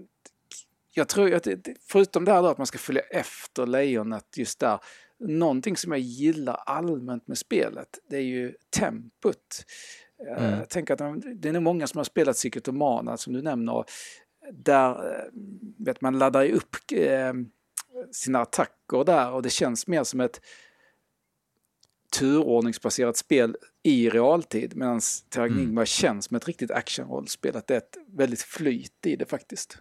[0.96, 1.48] jag tror att
[1.80, 4.78] förutom det här då att man ska följa efter lejonet just där.
[5.18, 9.64] Någonting som jag gillar allmänt med spelet, det är ju tempot.
[10.28, 10.58] Eh, mm.
[10.58, 13.42] Jag tänker att det är nog många som har spelat Secret of Mana som du
[13.42, 13.84] nämner.
[14.52, 15.24] Där eh,
[15.78, 17.32] vet man laddar ju upp eh,
[18.12, 20.40] sina attacker där och det känns mer som ett
[22.18, 25.86] turordningsbaserat spel i realtid medan Terranigma mm.
[25.86, 27.56] känns som ett riktigt actionrollspel.
[27.56, 29.78] Att det är ett väldigt flyt i det faktiskt.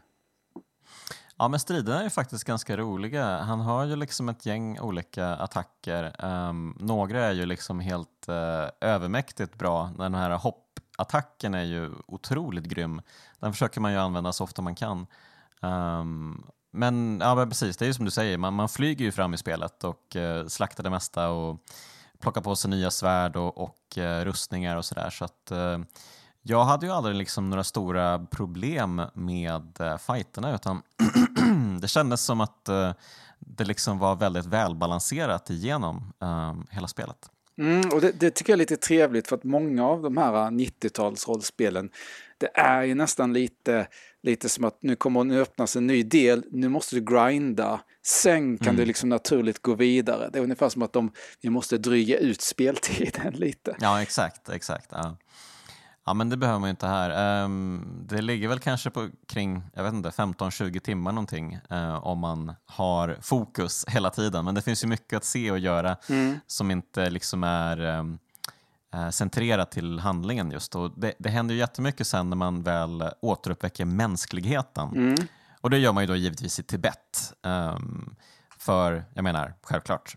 [1.37, 3.37] Ja, men striderna är faktiskt ganska roliga.
[3.37, 6.25] Han har ju liksom ett gäng olika attacker.
[6.25, 9.91] Um, några är ju liksom helt uh, övermäktigt bra.
[9.97, 13.01] Den här hoppattacken är ju otroligt grym.
[13.39, 15.07] Den försöker man ju använda så ofta man kan.
[15.61, 16.45] Um,
[16.75, 19.33] men ja, men precis, det är ju som du säger, man, man flyger ju fram
[19.33, 21.59] i spelet och eh, slaktar det mesta och
[22.19, 25.09] plockar på sig nya svärd och, och eh, rustningar och sådär.
[25.09, 25.79] Så att eh,
[26.41, 30.81] jag hade ju aldrig liksom några stora problem med eh, fighterna utan
[31.81, 32.91] det kändes som att eh,
[33.39, 37.29] det liksom var väldigt välbalanserat igenom ehm, hela spelet.
[37.57, 40.33] Mm, och det, det, tycker jag är lite trevligt för att många av de här
[40.33, 41.89] 90-talsrollspelen
[42.37, 43.87] det är ju nästan lite,
[44.25, 48.57] lite som att nu kommer nu öppnas en ny del, nu måste du grinda, sen
[48.57, 48.75] kan mm.
[48.75, 50.29] du liksom naturligt gå vidare.
[50.33, 51.11] Det är ungefär som att de,
[51.41, 53.75] vi måste dryga ut speltiden lite.
[53.79, 54.87] Ja, exakt, exakt.
[54.91, 55.17] Ja.
[56.07, 57.43] Ja, men det behöver man ju inte här.
[57.43, 62.19] Um, det ligger väl kanske på kring jag vet inte, 15-20 timmar någonting uh, om
[62.19, 64.45] man har fokus hela tiden.
[64.45, 66.39] Men det finns ju mycket att se och göra mm.
[66.47, 68.19] som inte liksom är um,
[69.11, 70.75] centrerat till handlingen just.
[70.75, 74.89] Och det, det händer ju jättemycket sen när man väl återuppväcker mänskligheten.
[74.89, 75.15] Mm.
[75.61, 77.33] Och det gör man ju då givetvis i Tibet.
[77.43, 78.15] Um,
[78.57, 80.15] för, jag menar, självklart,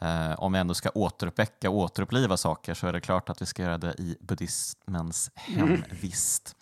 [0.00, 3.46] Eh, om vi ändå ska återuppväcka och återuppliva saker så är det klart att vi
[3.46, 6.56] ska göra det i buddhismens hemvist.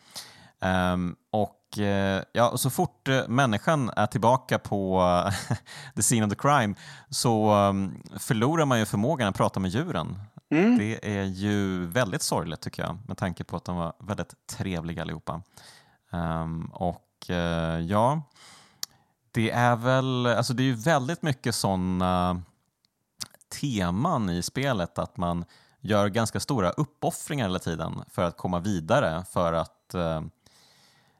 [0.60, 0.92] Mm.
[0.92, 5.56] Um, och uh, ja, så fort uh, människan är tillbaka på uh,
[5.96, 6.74] the scene of the crime
[7.10, 10.18] så um, förlorar man ju förmågan att prata med djuren.
[10.50, 10.78] Mm.
[10.78, 15.02] Det är ju väldigt sorgligt tycker jag med tanke på att de var väldigt trevliga
[15.02, 15.42] allihopa.
[16.10, 18.22] Um, och eh, ja,
[19.30, 22.42] det är väl, alltså det är ju väldigt mycket sådana
[23.60, 25.44] teman i spelet att man
[25.80, 30.22] gör ganska stora uppoffringar hela tiden för att komma vidare, för att, uh,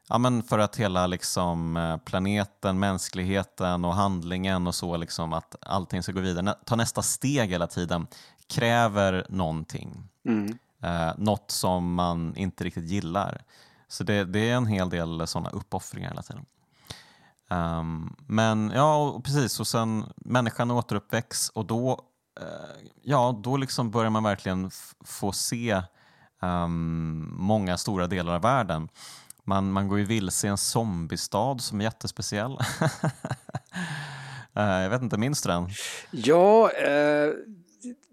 [0.07, 5.55] ja, men för att hela liksom, eh, planeten, mänskligheten och handlingen och så, liksom, att
[5.61, 8.07] allting ska gå vidare, ta nästa steg hela tiden,
[8.49, 10.09] kräver någonting.
[10.25, 10.57] Mm.
[10.83, 13.41] Eh, något som man inte riktigt gillar.
[13.87, 16.45] Så det, det är en hel del sådana uppoffringar hela tiden.
[17.49, 19.59] Um, men ja, precis.
[19.59, 22.07] Och sen människan återuppväcks och då
[22.41, 24.71] Eh, ja, då liksom börjar man verkligen
[25.05, 25.81] få se
[26.41, 28.89] um, många stora delar av världen.
[29.43, 32.51] Man, man går ju vilse i en zombiestad som är jättespeciell.
[32.51, 32.89] uh,
[34.53, 35.69] jag vet inte, minns du den?
[36.11, 37.29] Ja, eh,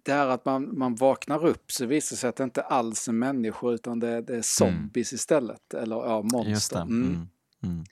[0.04, 3.08] det här att man, man vaknar upp så visar det sig att det inte alls
[3.08, 5.16] är människor utan det, det är zombies mm.
[5.16, 5.74] istället.
[5.74, 6.82] Eller ja, monster.
[6.82, 7.02] Mm.
[7.02, 7.28] Mm.
[7.62, 7.84] mm.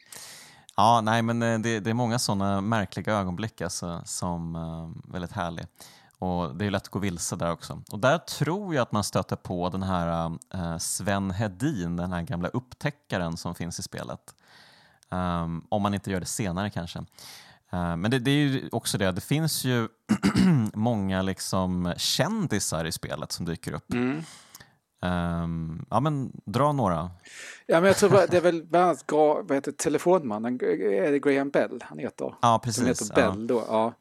[0.77, 5.67] Ja, nej men det, det är många sådana märkliga ögonblick alltså, som uh, väldigt härliga.
[6.19, 7.83] Och Det är lätt att gå vilse där också.
[7.93, 12.23] Och där tror jag att man stöter på den här uh, Sven Hedin, den här
[12.23, 14.35] gamla upptäckaren som finns i spelet.
[15.11, 17.05] Um, om man inte gör det senare kanske.
[17.75, 19.89] Uh, men det, det, är ju också det, det finns ju
[20.75, 23.93] många liksom kändisar i spelet som dyker upp.
[23.93, 24.23] Mm.
[25.05, 27.11] Um, ja men dra några.
[27.67, 31.51] Ja men jag tror det är väl bland annat vad heter telefonmannen, är det Graham
[31.51, 32.35] Bell han heter?
[32.43, 32.77] Ja precis.
[32.79, 33.47] Som heter Bell ja.
[33.47, 33.65] då.
[33.69, 33.95] Ja.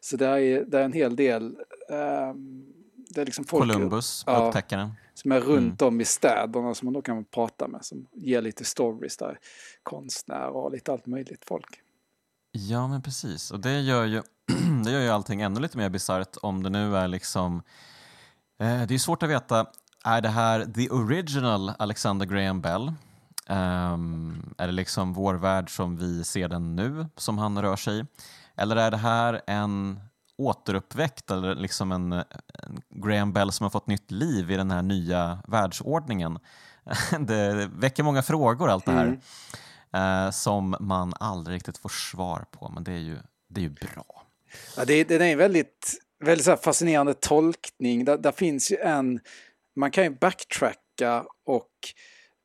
[0.00, 1.56] Så det är, det är en hel del.
[1.90, 2.66] Um,
[3.10, 4.92] det är liksom folk, Columbus, ja, upptäckaren.
[5.14, 7.84] som är runt om i städerna som man då kan prata med.
[7.84, 9.38] Som ger lite stories där.
[9.82, 11.80] Konstnärer och lite allt möjligt folk.
[12.52, 13.50] Ja, men precis.
[13.50, 14.22] Och det gör ju,
[14.84, 17.62] det gör ju allting ännu lite mer bisarrt om det nu är liksom...
[18.60, 19.66] Eh, det är svårt att veta,
[20.04, 22.92] är det här the original Alexander Graham Bell?
[23.48, 28.00] Um, är det liksom vår värld som vi ser den nu, som han rör sig
[28.00, 28.04] i?
[28.56, 30.00] Eller är det här en
[30.38, 32.24] återuppväckt eller liksom en, en
[32.90, 36.38] Graham Bell som har fått nytt liv i den här nya världsordningen?
[37.20, 39.06] det väcker många frågor allt det här.
[39.06, 39.20] Mm
[39.94, 43.16] eh, som man aldrig riktigt får svar på, men det är ju,
[43.48, 44.22] det är ju bra.
[44.76, 48.04] Ja, det, det är en väldigt, väldigt fascinerande tolkning.
[48.04, 49.20] Där, där, finns ju en,
[49.76, 51.72] man kan ju backtracka och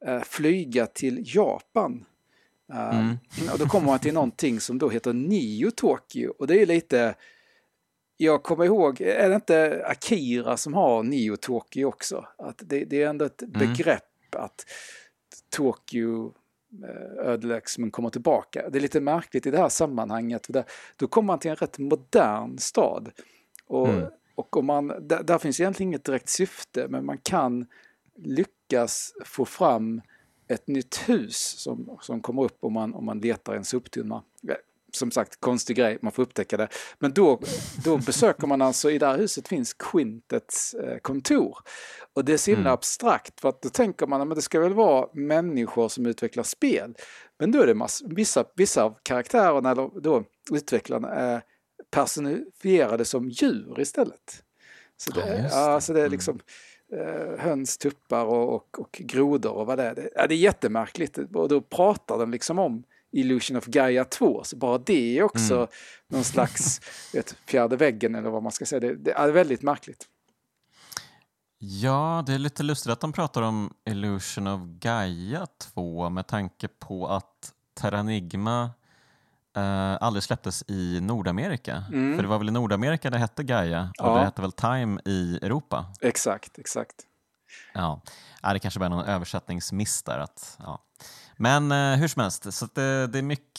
[0.05, 2.05] eh, flyga till Japan.
[2.73, 3.17] Uh, mm.
[3.53, 7.15] Och då kommer man till någonting som då heter Nio Tokyo och det är lite
[8.17, 12.27] jag kommer ihåg, är det inte Akira som har Nio Tokyo också?
[12.37, 13.59] Att det, det är ändå ett mm.
[13.59, 14.65] begrepp att
[15.49, 16.33] Tokyo
[16.81, 18.69] Eh, ödeläggs men kommer tillbaka.
[18.69, 20.45] Det är lite märkligt i det här sammanhanget.
[20.49, 20.63] Där,
[20.95, 23.11] då kommer man till en rätt modern stad.
[23.67, 24.05] Och, mm.
[24.35, 27.65] och om man, där, där, finns egentligen inget direkt syfte men man kan
[28.15, 30.01] lyckas få fram
[30.47, 34.23] ett nytt hus som, som kommer upp om man, om man letar en soptunna
[34.95, 36.67] som sagt konstig grej, man får upptäcka det.
[36.99, 37.39] Men då,
[37.83, 41.57] då besöker man alltså, i det här huset finns Quintets eh, kontor.
[42.13, 42.73] Och det är så himla mm.
[42.73, 46.95] abstrakt för att då tänker man att det ska väl vara människor som utvecklar spel.
[47.39, 51.41] Men då är det mass, vissa, vissa av karaktärerna eller då utvecklarna är
[51.91, 54.43] personifierade som djur istället.
[54.97, 55.49] Så det, ja, det.
[55.51, 56.11] Ja, så det är mm.
[56.11, 56.39] liksom
[56.91, 57.39] mm.
[57.39, 59.95] höns, tuppar och, och, och grodor och vad det är.
[59.95, 64.43] Det, ja, det är jättemärkligt och då pratar den liksom om Illusion of Gaia 2.
[64.43, 65.67] Så bara det är också mm.
[66.07, 66.81] någon slags
[67.13, 68.79] vet, fjärde väggen eller vad man ska säga.
[68.79, 70.07] Det, det, är väldigt märkligt.
[71.57, 76.67] Ja, det är lite lustigt att de pratar om Illusion of Gaia 2 med tanke
[76.67, 78.71] på att Terranigma
[79.55, 81.83] eh, aldrig släpptes i Nordamerika.
[81.93, 82.15] Mm.
[82.15, 84.15] För det var väl i Nordamerika det hette Gaia och ja.
[84.15, 85.85] det hette väl Time i Europa?
[86.01, 86.95] Exakt, exakt.
[87.73, 88.01] Ja,
[88.53, 90.19] det kanske bara är någon översättningsmiss där.
[90.19, 90.83] Att, ja.
[91.37, 93.57] Men eh, hur som helst, så det, det, är mycket,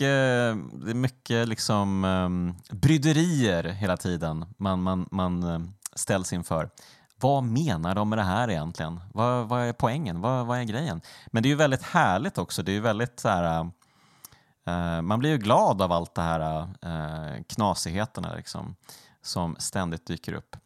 [0.84, 5.60] det är mycket liksom, um, bryderier hela tiden man, man, man eh,
[5.94, 6.70] ställs inför.
[7.20, 9.00] Vad menar de med det här egentligen?
[9.12, 10.20] Vad, vad är poängen?
[10.20, 11.00] Vad, vad är grejen?
[11.26, 12.62] Men det är ju väldigt härligt också.
[12.62, 13.60] Det är ju väldigt så här,
[14.68, 18.76] uh, man blir ju glad av allt det här uh, knasigheterna liksom,
[19.22, 20.56] som ständigt dyker upp.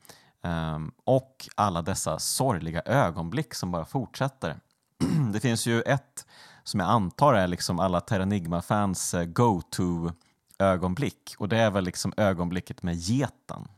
[0.43, 4.57] Um, och alla dessa sorgliga ögonblick som bara fortsätter.
[5.33, 6.27] det finns ju ett
[6.69, 11.35] som jag antar är liksom alla Terranigma-fans eh, go-to-ögonblick.
[11.39, 13.69] Och det är väl liksom ögonblicket med geten.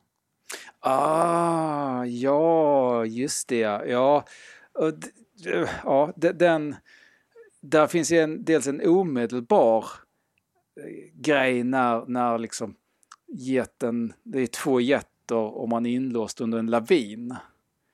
[0.80, 3.58] Ah, ja, just det.
[3.58, 4.24] Ja,
[5.84, 6.76] ja den,
[7.60, 9.84] där finns ju en, dels en omedelbar
[10.80, 12.74] eh, grej när, när liksom
[13.26, 17.36] geten, det är två getter och man är inlåst under en lavin.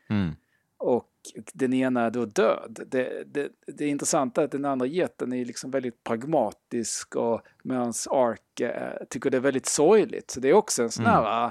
[0.08, 0.36] Mm.
[0.78, 1.15] Och
[1.52, 2.80] den ena är då död.
[2.86, 7.92] Det, det, det intressanta är att den andra jätten är liksom väldigt pragmatisk och medan
[8.10, 10.30] Ark äh, tycker det är väldigt sorgligt.
[10.30, 11.50] Så det är också en sån här mm.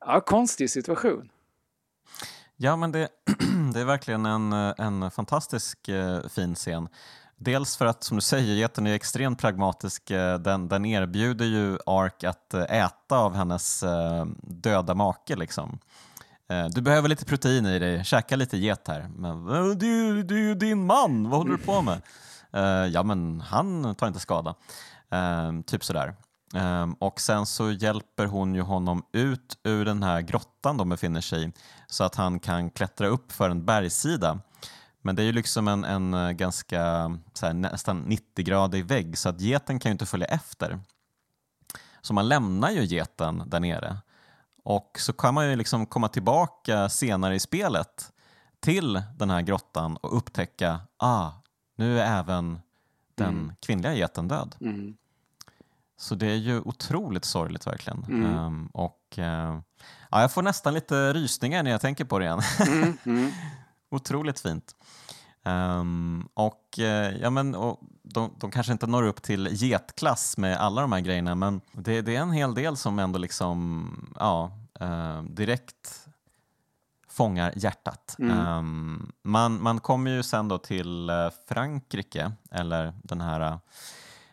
[0.00, 1.30] ja, konstig situation.
[2.56, 3.08] Ja, men det,
[3.74, 6.88] det är verkligen en, en fantastisk eh, fin scen.
[7.38, 10.10] Dels för att, som du säger, jätten är extremt pragmatisk.
[10.10, 13.84] Eh, den, den erbjuder ju Ark att äta av hennes
[14.42, 15.36] döda make.
[15.36, 15.78] Liksom.
[16.48, 19.08] Eh, du behöver lite protein i dig, käka lite get här.
[19.16, 22.02] Men eh, det är, ju, det är ju din man, vad håller du på med?
[22.56, 24.54] Uh, ja, men han tar inte skada.
[25.14, 26.14] Uh, typ sådär.
[26.98, 31.44] Och sen så hjälper hon ju honom ut ur den här grottan de befinner sig
[31.44, 31.52] i
[31.86, 34.40] så att han kan klättra upp för en bergssida.
[35.02, 36.80] Men det är ju liksom en, en ganska
[37.42, 40.80] här, nästan 90-gradig vägg så att geten kan ju inte följa efter.
[42.02, 43.96] Så man lämnar ju geten där nere
[44.66, 48.12] och så kan man ju liksom komma tillbaka senare i spelet
[48.60, 51.30] till den här grottan och upptäcka ah,
[51.76, 52.60] nu är även
[53.14, 53.52] den mm.
[53.60, 54.56] kvinnliga geten död.
[54.60, 54.96] Mm.
[55.96, 58.04] Så det är ju otroligt sorgligt verkligen.
[58.04, 58.36] Mm.
[58.36, 59.24] Um, och uh,
[60.10, 62.40] ja, Jag får nästan lite rysningar när jag tänker på det igen.
[62.66, 63.32] Mm, mm.
[63.90, 64.76] otroligt fint.
[65.44, 66.86] Um, och, uh,
[67.20, 67.80] ja, men, och
[68.14, 72.02] de, de kanske inte når upp till getklass med alla de här grejerna men det,
[72.02, 74.50] det är en hel del som ändå liksom, ja,
[74.82, 76.06] uh, direkt
[77.08, 78.16] fångar hjärtat.
[78.18, 78.38] Mm.
[78.38, 83.58] Um, man, man kommer ju sen då till uh, Frankrike, eller den här uh,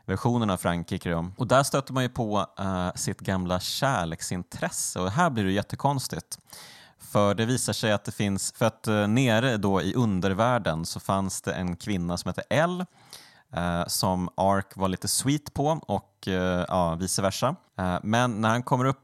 [0.05, 1.09] versionen av Frankrike.
[1.09, 1.31] Då.
[1.37, 6.39] Och där stöter man ju på uh, sitt gamla kärleksintresse och här blir det jättekonstigt.
[6.99, 10.99] För det visar sig att det finns, för att uh, nere då i undervärlden så
[10.99, 12.85] fanns det en kvinna som hette Elle
[13.53, 17.55] Eh, som Ark var lite sweet på och eh, ja, vice versa.
[17.77, 18.99] Eh, men när han kommer upp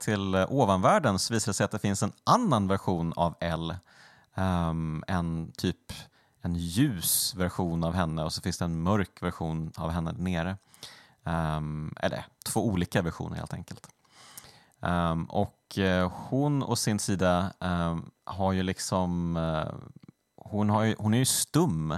[0.00, 3.78] till ovanvärlden så visar det sig att det finns en annan version av Elle.
[4.34, 5.92] Ehm, en typ
[6.40, 10.56] en ljus version av henne och så finns det en mörk version av henne nere.
[11.24, 13.88] Ehm, eller två olika versioner helt enkelt.
[14.80, 15.78] Ehm, och
[16.10, 17.52] hon å sin sida
[18.24, 19.38] har ju liksom,
[20.36, 21.94] hon, har ju, hon är ju stum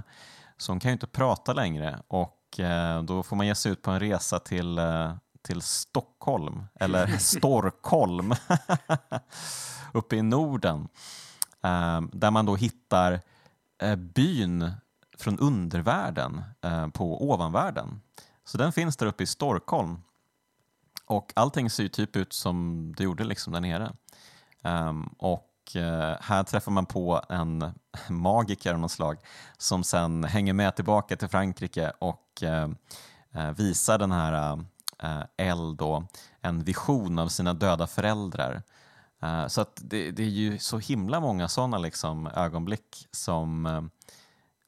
[0.64, 3.82] så hon kan ju inte prata längre och uh, då får man ge sig ut
[3.82, 4.80] på en resa till,
[5.42, 8.34] till Stockholm, eller Storkholm,
[9.92, 10.88] uppe i Norden.
[12.12, 13.20] där man då hittar
[13.96, 14.72] byn
[15.18, 16.42] från undervärlden
[16.92, 18.00] på ovanvärlden.
[18.44, 20.02] Så den finns där uppe i Storkholm.
[21.06, 23.92] Och allting ser ju typ ut som det gjorde liksom där nere.
[24.62, 25.14] Um,
[25.64, 27.72] och eh, här träffar man på en
[28.08, 29.18] magiker av något slag
[29.58, 32.68] som sen hänger med tillbaka till Frankrike och eh,
[33.32, 34.64] eh, visar den här
[35.36, 36.06] L då,
[36.40, 38.62] en vision av sina döda föräldrar.
[39.48, 43.66] så att det, det, är ju så himla många sådana liksom, ögonblick som,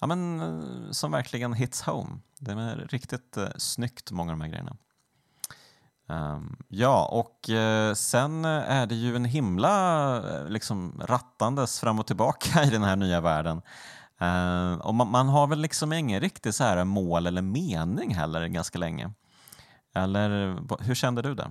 [0.01, 2.19] ja, men, som verkligen hits home.
[2.39, 4.77] Det är riktigt snyggt, många av de här grejerna.
[6.09, 11.99] Um, ja, och uh, sen eh, är det ju en himla uh, liksom rattandes fram
[11.99, 13.63] och tillbaka i den här nya världen.
[14.23, 18.47] Uh, och man, man, har väl liksom ingen riktig så här mål eller mening heller
[18.47, 19.13] ganska länge.
[19.95, 21.51] Eller hur kände du det?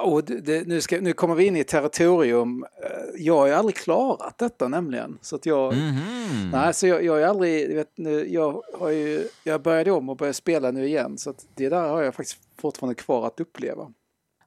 [0.00, 2.64] Och det, nu, ska, nu kommer vi in i territorium.
[2.82, 5.18] Eh, jag har ju aldrig klarat detta nämligen.
[5.22, 6.50] Så att jag, mm -hmm.
[6.52, 10.16] nej, så jag, jag har aldrig, vet, nu, jag, har ju, jag började om och
[10.16, 11.18] började spela nu igen.
[11.18, 13.92] Så det där har jag faktiskt fortfarande kvar att uppleva.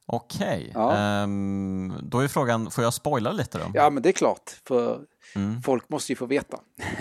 [0.06, 0.70] Okej, okay.
[0.74, 1.22] ja.
[1.22, 3.64] um, då är frågan, får jag spoila lite då?
[3.74, 5.00] Ja men det är klart, för
[5.34, 5.62] mm.
[5.62, 6.58] folk måste ju få veta.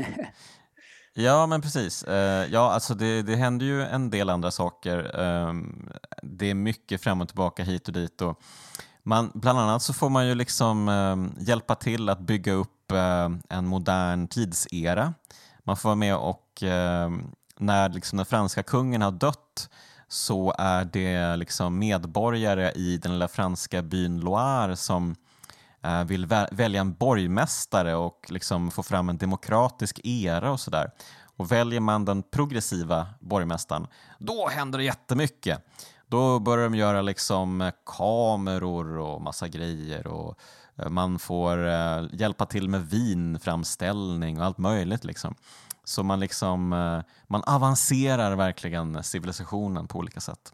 [1.17, 2.05] Ja, men precis.
[2.07, 2.13] Uh,
[2.53, 5.19] ja, alltså det, det händer ju en del andra saker.
[5.19, 5.89] Um,
[6.25, 8.21] det är mycket fram och tillbaka hit och dit.
[8.21, 8.39] Och
[9.03, 13.29] man, bland annat så får man ju liksom eh, hjälpa till att bygga upp eh,
[13.49, 15.13] en modern tidsera.
[15.63, 17.11] Man får vara med och eh,
[17.57, 19.69] när liksom den franska kungen har dött
[20.07, 25.15] så är det liksom medborgare i den lilla franska byn Loire som
[25.85, 30.91] Eh, vill välja en borgmästare och liksom få fram en demokratisk era och sådär.
[31.37, 33.87] Och väljer man den progressiva borgmästaren,
[34.19, 35.65] då händer det jättemycket.
[36.07, 40.39] Då börjar de göra liksom eh, kameror och massa grejer och
[40.75, 45.03] eh, man får eh, hjälpa till med vinframställning och allt möjligt.
[45.03, 45.35] Liksom.
[45.83, 46.69] Så man, liksom,
[47.27, 50.53] man avancerar verkligen civilisationen på olika sätt.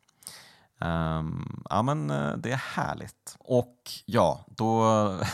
[0.80, 2.08] Um, ja, men
[2.42, 3.36] det är härligt.
[3.40, 3.76] Och
[4.06, 4.86] ja, då...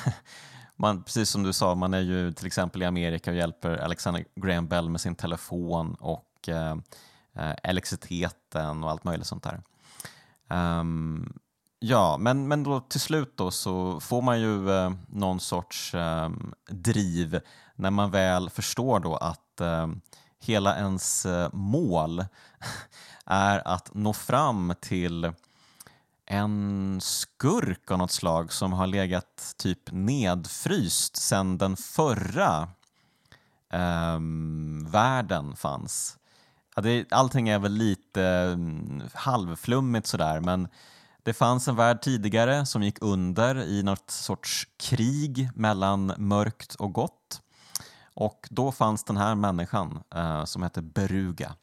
[0.79, 4.25] Man, precis som du sa, man är ju till exempel i Amerika och hjälper Alexander
[4.35, 6.75] Graham Bell med sin telefon och eh
[7.63, 9.61] elektriciteten och allt möjligt sånt där.
[10.49, 11.39] Um,
[11.79, 16.29] ja, men, men då till slut då så får man ju eh, någon sorts eh,
[16.69, 17.39] driv
[17.75, 19.87] när man väl förstår då att eh,
[20.39, 22.25] hela ens eh, mål
[23.25, 25.31] är att nå fram till
[26.25, 32.69] en skurk av något slag som har legat typ nedfryst sedan den förra
[33.69, 36.16] ehm, världen fanns.
[36.77, 40.67] Ja, det, allting är väl lite mm, halvflummigt sådär men
[41.23, 46.93] det fanns en värld tidigare som gick under i något sorts krig mellan mörkt och
[46.93, 47.41] gott.
[48.13, 51.55] Och då fanns den här människan eh, som hette Beruga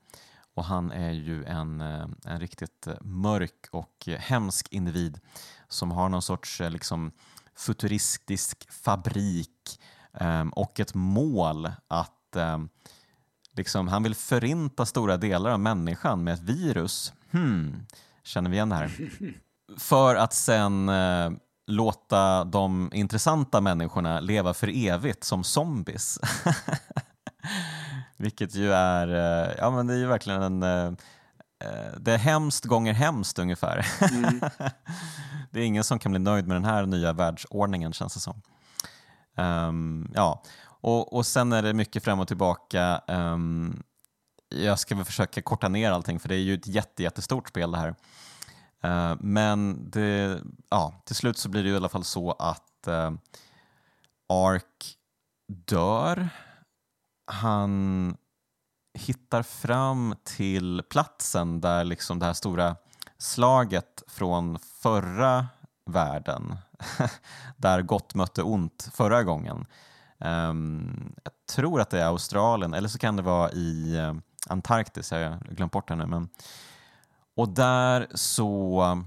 [0.54, 5.20] och han är ju en, eh, en riktigt mörk och hemsk individ
[5.68, 7.12] som har någon sorts eh, liksom,
[7.56, 9.80] futuristisk fabrik
[10.14, 12.58] eh, och ett mål att eh,
[13.56, 17.12] liksom, han vill förinta stora delar av människan med ett virus.
[17.30, 17.86] Hmm,
[18.22, 19.10] känner vi igen det här?
[19.78, 21.32] För att sen uh,
[21.66, 26.18] låta de intressanta människorna leva för evigt som zombies.
[28.16, 30.86] Vilket ju är, eh, ja men det är ju verkligen en, eh,
[31.64, 33.86] eh, det är hemskt gånger hemskt ungefär.
[34.00, 34.40] Mm.
[35.50, 38.42] det är ingen som kan bli nöjd med den här nya världsordningen känns det som.
[39.36, 40.42] Um, ja,
[40.84, 43.02] och, och sen är det mycket fram och tillbaka.
[43.08, 43.82] Um,
[44.48, 47.70] jag ska väl försöka korta ner allting för det är ju ett jätte, jättestort spel
[47.70, 47.94] det här.
[48.84, 52.88] Uh, men det, ja, till slut så blir det ju i alla fall så att
[52.88, 53.12] uh,
[54.28, 54.96] Ark
[55.46, 56.28] dör
[57.26, 58.16] han
[58.98, 62.76] hittar fram till platsen där liksom det här stora
[63.18, 65.46] slaget från förra
[65.90, 66.56] världen
[67.56, 69.66] där gott mötte ont förra gången.
[70.18, 74.14] Um, jag tror att det är Australien, eller så kan det vara i uh,
[74.48, 76.06] Antarktis, jag har glömt bort det nu.
[76.06, 76.28] Men...
[77.36, 79.02] Och där så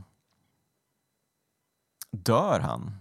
[2.12, 2.97] dör han.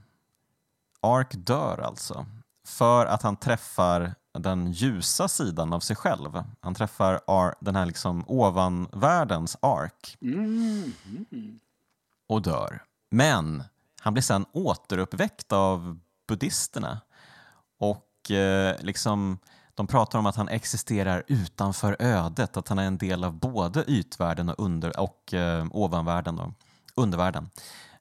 [1.00, 2.26] Ark dör alltså.
[2.66, 6.44] För att han träffar den ljusa sidan av sig själv.
[6.60, 10.16] Han träffar Ar den här liksom ovanvärldens Ark.
[10.20, 10.92] Mm.
[12.28, 12.82] Och dör.
[13.10, 13.64] Men
[14.00, 15.98] han blir sen återuppväckt av
[16.28, 17.00] buddhisterna.
[18.26, 19.38] Och eh, liksom,
[19.74, 23.84] de pratar om att han existerar utanför ödet, att han är en del av både
[23.86, 26.54] ytvärlden och, under, och eh, ovanvärlden, då,
[26.94, 27.50] undervärlden.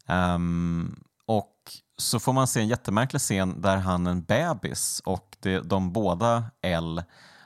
[0.08, 1.54] Um, och
[1.98, 5.94] så får man se en jättemärklig scen där han är en bebis och det, de
[5.94, 7.04] båda L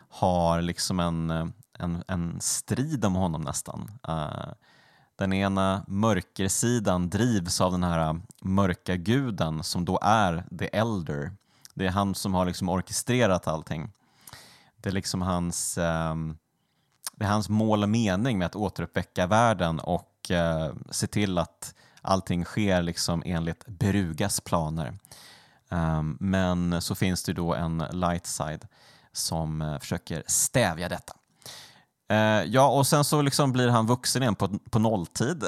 [0.10, 1.30] har liksom en,
[1.80, 3.92] en, en strid om honom nästan.
[4.10, 4.54] Uh,
[5.16, 11.32] den ena mörkersidan drivs av den här mörka guden som då är the elder.
[11.80, 13.92] Det är han som har liksom orkestrerat allting.
[14.76, 16.16] Det är liksom hans, eh,
[17.16, 21.76] det är hans mål och mening med att återuppväcka världen och eh, se till att
[22.02, 24.98] allting sker liksom enligt Berugas planer.
[25.70, 28.68] Um, men så finns det då en light side
[29.12, 31.14] som uh, försöker stävja detta.
[32.12, 35.44] Uh, ja, och sen så liksom blir han vuxen igen på, på nolltid.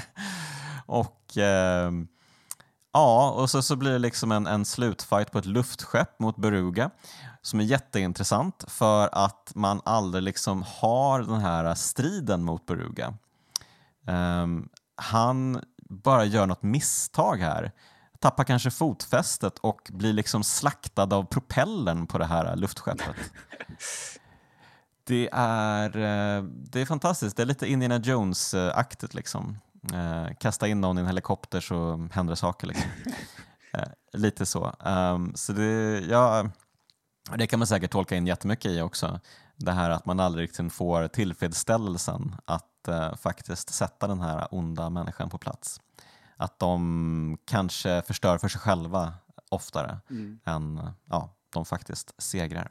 [0.86, 2.06] och uh,
[2.96, 6.90] ja, och så, så blir det liksom en, en slutfight på ett luftskepp mot Beruga
[7.42, 13.14] som är jätteintressant för att man aldrig liksom har den här striden mot Beruga.
[14.06, 17.72] Um, han bara gör något misstag här,
[18.18, 23.16] tappar kanske fotfästet och blir liksom slaktad av propellern på det här luftskeppet.
[25.08, 29.58] Det är, eh, det är fantastiskt, det är lite Indiana Jones-aktigt liksom.
[29.94, 32.66] Eh, kasta in någon i en helikopter så händer det saker.
[32.66, 32.90] Liksom.
[33.72, 34.74] Eh, lite så.
[34.84, 36.50] Um, så det, ja,
[37.36, 39.20] det kan man säkert tolka in jättemycket i också.
[39.56, 44.90] Det här att man aldrig riktigt får tillfredsställelsen att uh, faktiskt sätta den här onda
[44.90, 45.80] människan på plats.
[46.36, 49.14] Att de kanske förstör för sig själva
[49.48, 50.38] oftare mm.
[50.44, 52.70] än ja, de faktiskt segrar.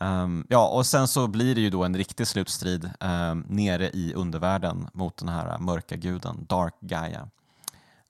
[0.00, 4.14] Um, ja, och sen så blir det ju då en riktig slutstrid um, nere i
[4.14, 7.28] undervärlden mot den här mörka guden, Dark Gaia.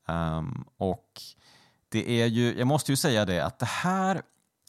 [0.08, 1.22] Um, och
[1.88, 4.22] det är ju, jag måste ju säga det, att det här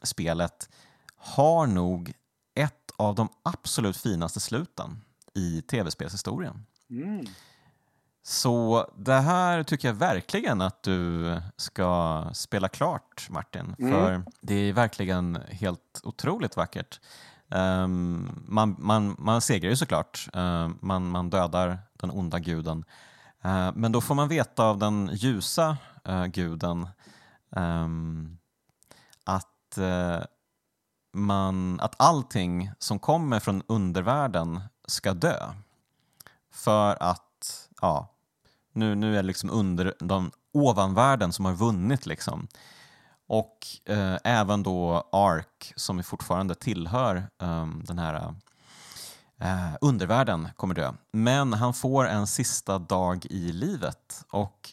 [0.03, 0.69] spelet
[1.15, 2.13] har nog
[2.55, 5.01] ett av de absolut finaste sluten
[5.34, 6.65] i tv-spelshistorien.
[6.89, 7.26] Mm.
[8.24, 13.76] Så det här tycker jag verkligen att du ska spela klart, Martin.
[13.80, 13.91] Mm.
[13.91, 16.99] För det är verkligen helt otroligt vackert.
[17.49, 20.30] Um, man, man, man segrar ju såklart.
[20.36, 22.86] Uh, man, man dödar den onda guden.
[23.45, 25.78] Uh, men då får man veta av den ljusa
[26.09, 26.88] uh, guden
[27.49, 28.38] um,
[29.26, 30.19] att, uh,
[31.13, 35.53] man, att allting som kommer från undervärlden ska dö.
[36.51, 38.11] För att ja,
[38.74, 42.05] nu, nu är det liksom under de ovanvärlden som har vunnit.
[42.05, 42.47] Liksom.
[43.28, 48.34] Och eh, även då Ark som fortfarande tillhör eh, den här
[49.41, 50.93] eh, undervärlden kommer dö.
[51.11, 54.69] Men han får en sista dag i livet och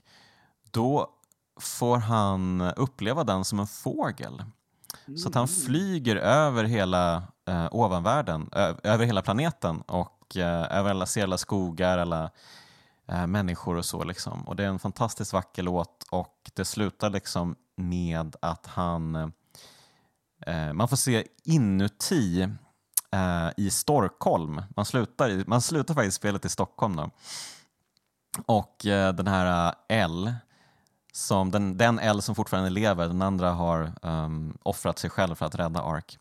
[0.71, 1.11] då
[1.61, 4.43] får han uppleva den som en fågel.
[5.23, 5.61] Så att han mm.
[5.67, 8.49] flyger över hela eh, ovanvärlden,
[8.83, 12.31] över hela planeten och eh, över alla, ser alla skogar, alla
[13.09, 14.05] eh, människor och så.
[14.05, 14.49] Liksom.
[14.49, 19.33] Och det är en fantastiskt vacker låt och det slutar liksom med att han...
[20.47, 22.49] Eh, man får se inuti
[23.11, 24.63] eh, i Stockholm.
[24.77, 26.97] Man slutar, man slutar faktiskt spelet i Stockholm.
[26.97, 27.11] Då.
[28.47, 30.35] Och eh, den här eh, L,
[31.13, 35.47] som, den, den L som fortfarande lever, den andra har um, offrat sig själv för
[35.47, 36.19] att rädda Ark.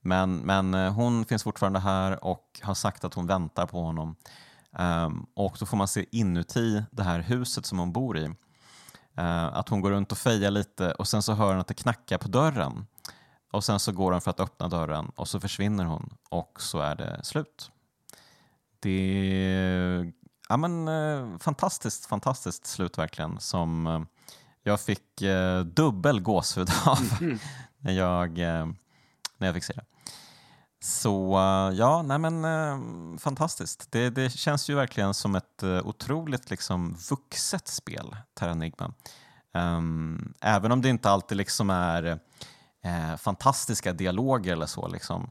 [0.00, 4.16] Men, men eh, hon finns fortfarande här och har sagt att hon väntar på honom.
[4.78, 8.24] Um, och då får man se inuti det här huset som hon bor i.
[8.24, 11.74] Uh, att hon går runt och fejar lite och sen så hör hon att det
[11.74, 12.86] knackar på dörren.
[13.52, 16.78] Och sen så går hon för att öppna dörren och så försvinner hon och så
[16.80, 17.70] är det slut.
[18.80, 20.12] Det är
[20.48, 24.02] ja, men, uh, fantastiskt, fantastiskt slut verkligen som uh,
[24.62, 25.22] jag fick
[25.64, 27.38] dubbel gåshud av mm.
[27.78, 28.38] när, jag,
[29.38, 29.84] när jag fick se det.
[30.80, 31.38] Så
[31.74, 32.78] ja, nej men eh,
[33.18, 33.92] fantastiskt.
[33.92, 38.92] Det, det, känns ju verkligen som ett eh, otroligt liksom, vuxet spel, Terranigma.
[39.54, 42.20] Um, även om det inte alltid liksom är
[42.84, 44.88] eh, fantastiska dialoger eller så.
[44.88, 45.30] Liksom.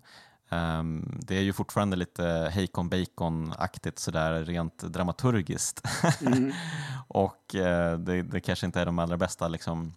[0.50, 5.82] Um, det är ju fortfarande lite Heikon Bacon-aktigt sådär rent dramaturgiskt.
[6.22, 6.54] Mm.
[7.08, 9.95] och eh, det, det, kanske inte är de allra bästa liksom,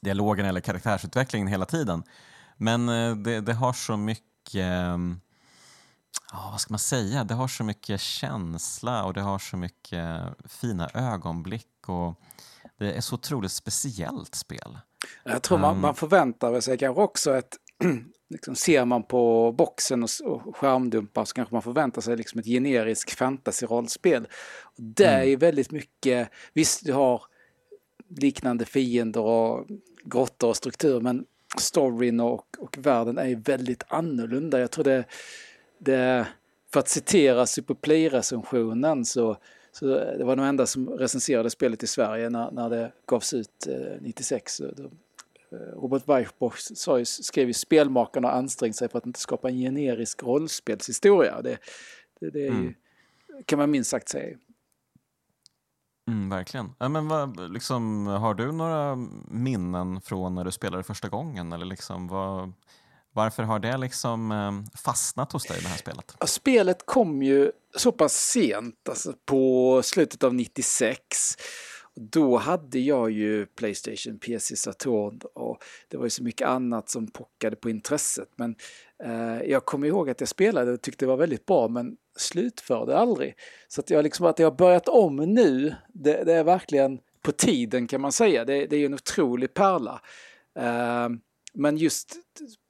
[0.00, 2.02] dialogen eller karaktärsutvecklingen hela tiden.
[2.56, 4.24] Men eh, det, det, har så mycket,
[6.32, 10.20] ja, vad ska man säga, det har så mycket känsla och det har så mycket
[10.44, 12.20] fina ögonblick och
[12.78, 14.78] det är så otroligt speciellt spel.
[15.24, 17.56] Jag tror man, um, man förväntar sig kanske också ett
[18.30, 22.46] liksom ser man på boxen och, och skärmdumpar så kanske man förväntar sig liksom ett
[22.46, 24.26] generiskt fantasy-rollspel.
[24.76, 25.38] Det är mm.
[25.38, 27.22] väldigt mycket, visst du har
[28.08, 29.66] liknande fiender och
[30.04, 31.24] grottor och struktur men
[31.58, 34.60] storyn och, och världen är väldigt annorlunda.
[34.60, 35.04] Jag tror det,
[35.78, 36.26] det
[36.72, 39.36] för att citera Superplay-recensionen så,
[39.72, 43.66] så det var de enda som recenserade spelet i Sverige när, när det gavs ut
[43.66, 44.62] eh, 96.
[44.76, 44.90] Då
[45.52, 46.56] Eh, Robert Weichboch
[47.06, 51.42] skrev ju spelmakarna har ansträngt sig för att inte skapa en generisk rollspelshistoria.
[51.42, 51.58] Det,
[52.20, 52.62] det, det mm.
[52.62, 52.74] ju,
[53.44, 54.36] kan man minst sagt säga.
[56.08, 56.74] Mm, verkligen.
[56.78, 58.96] Ja, men vad, liksom, har du några
[59.28, 61.52] minnen från när du spelade första gången?
[61.52, 62.52] Eller liksom, vad,
[63.12, 66.16] varför har det liksom eh, fastnat hos dig, det här spelet?
[66.20, 71.06] Ja, spelet kom ju så pass sent, alltså på slutet av 96.
[71.94, 77.06] Då hade jag ju Playstation, PC, Saturn och det var ju så mycket annat som
[77.06, 78.28] pockade på intresset.
[78.36, 78.54] Men
[79.04, 82.86] eh, jag kommer ihåg att jag spelade och tyckte det var väldigt bra men slutför
[82.86, 83.34] det aldrig.
[83.68, 87.32] Så att jag liksom att jag har börjat om nu, det, det, är verkligen på
[87.32, 88.44] tiden kan man säga.
[88.44, 90.00] Det, det är ju en otrolig pärla.
[90.58, 91.16] Uh,
[91.54, 92.16] men just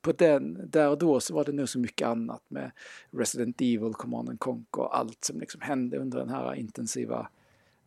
[0.03, 2.71] på den, där och då så var det nog så mycket annat med
[3.11, 7.29] Resident Evil, Command Conquer och allt som liksom hände under den här intensiva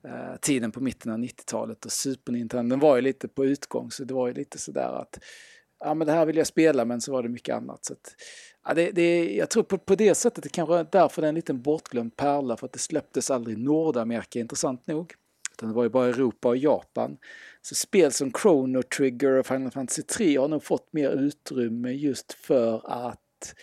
[0.03, 4.03] eh, tiden på mitten av 90-talet och Super Nintendo var ju lite på utgång så
[4.03, 5.19] det var ju lite sådär att
[5.79, 7.85] ja men det här vill jag spela men så var det mycket annat.
[7.85, 8.15] Så att,
[8.65, 11.29] ja, det, det, jag tror på, på det sättet det kanske är därför det är
[11.29, 15.13] en liten bortglömd pärla för att det släpptes aldrig i Nordamerika intressant nog.
[15.53, 17.17] Utan det var ju bara Europa och Japan.
[17.61, 22.33] Så spel som Chrono Trigger och Final Fantasy 3 har nog fått mer utrymme just
[22.33, 23.55] för att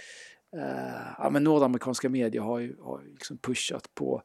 [0.56, 4.22] eh, ja, men nordamerikanska medier har ju, har liksom pushat på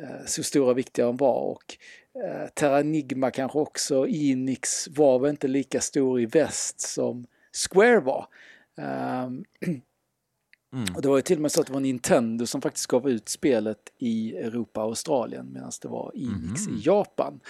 [0.00, 1.76] Eh, så stora och viktiga de var och
[2.14, 7.26] eh, Terranigma kanske också, Enix var väl inte lika stor i väst som
[7.70, 8.26] Square var.
[8.76, 9.44] Um,
[10.72, 10.94] mm.
[10.94, 13.08] Och det var ju till och med så att det var Nintendo som faktiskt gav
[13.08, 16.78] ut spelet i Europa och Australien medan det var Enix mm.
[16.78, 17.40] i Japan.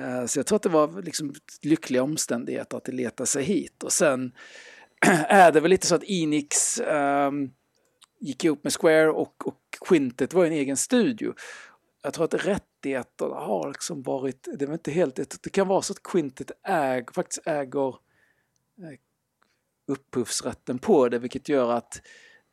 [0.00, 3.82] Uh, så jag tror att det var liksom lyckliga omständigheter att det letade sig hit
[3.82, 4.32] och sen
[5.28, 7.50] är det väl lite så att Enix um,
[8.20, 9.58] gick ihop med Square och, och
[9.88, 11.34] Quintet var en egen studio
[12.02, 15.92] jag tror att rättigheterna har liksom varit, det är inte helt, det kan vara så
[15.92, 18.98] att Quintet äg, faktiskt äger eh,
[19.86, 22.02] upphovsrätten på det vilket gör att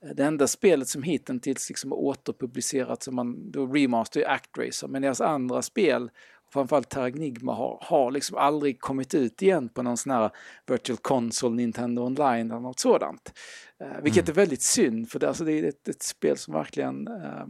[0.05, 5.01] eh, det enda spelet som hittills liksom återpublicerats, som man då remaster är Actracer, men
[5.01, 6.11] deras andra spel,
[6.53, 10.31] framförallt Terragnigma, har, har liksom aldrig kommit ut igen på någon sån här
[10.67, 13.39] Virtual Console, Nintendo Online eller något sådant.
[13.79, 14.31] Eh, vilket mm.
[14.31, 17.45] är väldigt synd, för det, alltså det är ett, ett spel som verkligen eh,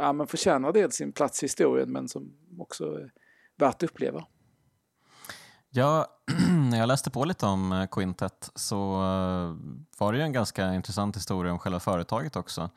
[0.00, 3.12] ja, men förtjänar dels sin plats i historien men som också är
[3.56, 4.26] värt att uppleva.
[5.70, 6.06] Ja,
[6.70, 9.56] när jag läste på lite om eh, Quintet så eh,
[9.98, 12.70] var det ju en ganska intressant historia om själva företaget också.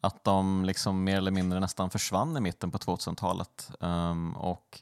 [0.00, 3.70] Att de liksom mer eller mindre nästan försvann i mitten på 2000-talet.
[3.80, 4.80] Um, ehm, och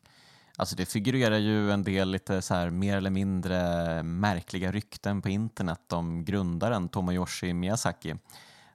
[0.56, 3.58] alltså det figurerar ju en del lite så här mer eller mindre
[4.02, 8.14] märkliga rykten på internet om grundaren Tomoyoshi Miyazaki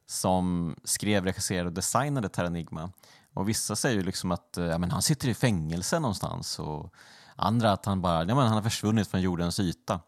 [0.07, 2.91] som skrev, regisserade och designade Terranigma.
[3.33, 6.93] Och vissa säger ju liksom att eh, ja, men han sitter i fängelse någonstans och
[7.35, 9.99] andra att han bara ja, men han har försvunnit från jordens yta.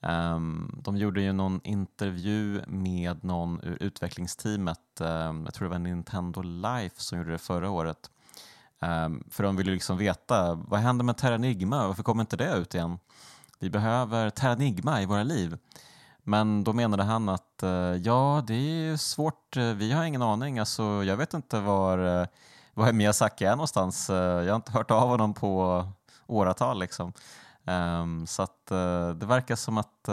[0.00, 5.78] Um, de gjorde ju någon intervju med någon ur utvecklingsteamet, um, jag tror det var
[5.78, 8.10] Nintendo Life som gjorde det förra året.
[8.80, 11.86] Um, för de ville liksom veta, vad händer med Terranigma?
[11.86, 12.98] Varför kommer inte det ut igen?
[13.58, 15.58] Vi behöver Terranigma i våra liv.
[16.24, 17.70] Men då menade han att eh,
[18.02, 22.26] ja, det är svårt, eh, vi har ingen aning, alltså, jag vet inte var eh,
[22.74, 24.08] var Miyazaki är någonstans.
[24.08, 25.84] Jag har inte hört av honom på
[26.26, 26.78] åratal.
[26.78, 27.12] Liksom.
[27.64, 28.66] Ehm, så att,
[29.16, 30.08] det verkar som att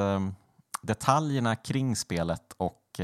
[0.82, 3.02] detaljerna kring spelet och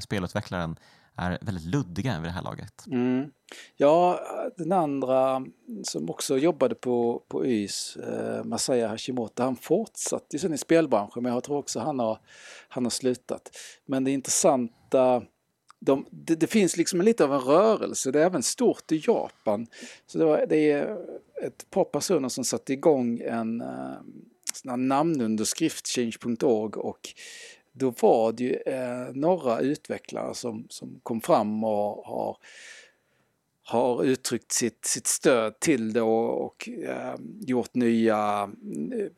[0.00, 0.76] spelutvecklaren
[1.16, 2.86] är väldigt luddiga vid det här laget.
[2.86, 3.30] Mm.
[3.76, 4.20] Ja,
[4.56, 5.46] den andra
[5.82, 11.22] som också jobbade på, på YS, eh, Masaya Hashimoto, han fortsatte ju sen i spelbranschen
[11.22, 12.18] men jag tror också han har,
[12.68, 13.50] han har slutat.
[13.86, 15.22] Men det intressanta
[15.84, 19.66] de, det, det, finns liksom lite av en rörelse, det är även stort i Japan.
[20.06, 20.96] Så det, var, det är
[21.42, 27.08] ett par personer som satte igång en uh, namnunderskrift, change.org och
[27.72, 32.36] då var det ju uh, några utvecklare som, som kom fram och har
[33.64, 38.50] har uttryckt sitt, sitt stöd till det och, och äh, gjort nya,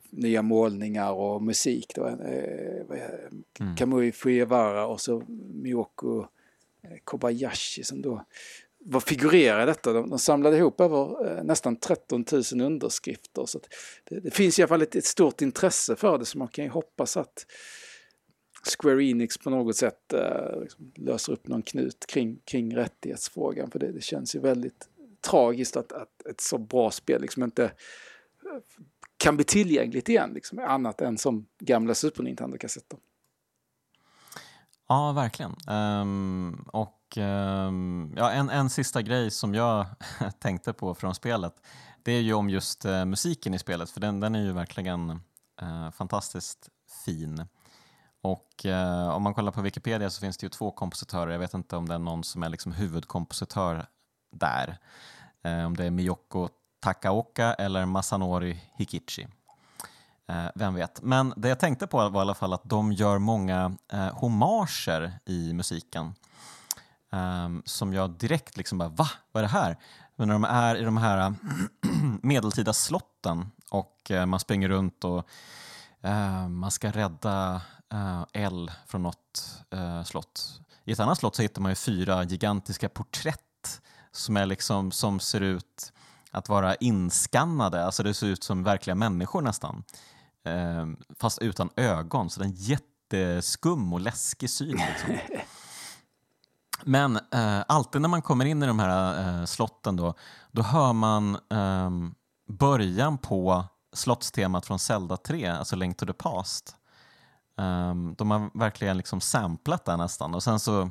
[0.09, 1.91] nya målningar och musik.
[1.95, 2.07] Då.
[2.07, 2.15] Äh,
[3.59, 3.75] mm.
[3.75, 6.19] Kamui Fujiwara och så Miyoko
[6.81, 8.25] eh, Kobayashi som då
[8.79, 9.93] var figurerar detta.
[9.93, 13.45] De, de samlade ihop över äh, nästan 13 000 underskrifter.
[13.45, 13.59] Så
[14.03, 16.65] det, det, finns i alla fall ett, ett, stort intresse för det så man kan
[16.65, 17.45] ju hoppas att
[18.65, 23.71] Square Enix på något sätt eh, liksom löser upp någon knut kring, kring rättighetsfrågan.
[23.71, 24.89] För det, det känns ju väldigt
[25.21, 27.71] tragiskt att, att ett så bra spel liksom inte eh,
[29.17, 32.99] kan bli tillgängligt igen, liksom, annat än som gamla Super Nintendo-kassetter.
[34.87, 35.55] Ja, verkligen.
[35.67, 39.85] Um, och um, ja, en, en sista grej som jag
[40.39, 41.53] tänkte på från spelet,
[42.03, 45.09] det är ju om just uh, musiken i spelet, för den, den är ju verkligen
[45.61, 46.69] uh, fantastiskt
[47.05, 47.45] fin.
[48.25, 51.31] Och eh, om man kollar på Wikipedia så finns det ju två kompositörer.
[51.31, 53.85] Jag vet inte om det är någon som är liksom huvudkompositör
[54.31, 54.77] där.
[55.43, 56.49] Eh, om det är Miyoko
[56.79, 59.27] Takaoka eller Masanori Hikichi.
[60.27, 61.01] Eh, vem vet.
[61.01, 65.19] Men det jag tänkte på var i alla fall att de gör många eh, hommager
[65.25, 66.13] i musiken.
[67.11, 69.07] Ehm, som jag direkt liksom bara, va?
[69.31, 69.77] Vad är det här?
[70.15, 71.33] Men när de är i de här
[72.21, 75.29] medeltida slotten och eh, man springer runt och
[76.01, 77.61] eh, man ska rädda
[77.93, 80.61] uh, L från något uh, slott.
[80.83, 83.81] I ett annat slott så hittar man ju fyra gigantiska porträtt
[84.11, 85.93] som, är liksom, som ser ut
[86.31, 89.83] att vara inskannade, alltså det ser ut som verkliga människor nästan.
[90.47, 94.81] Uh, fast utan ögon, så det är en jätteskum och läskig syn.
[94.89, 95.17] Liksom.
[96.83, 100.13] Men eh, alltid när man kommer in i de här eh, slotten då,
[100.51, 101.89] då hör man eh,
[102.47, 106.75] början på slottstemat från Zelda 3, alltså Link to the Past.
[107.57, 110.89] Um, de har verkligen liksom samplat det nästan och sen så uh,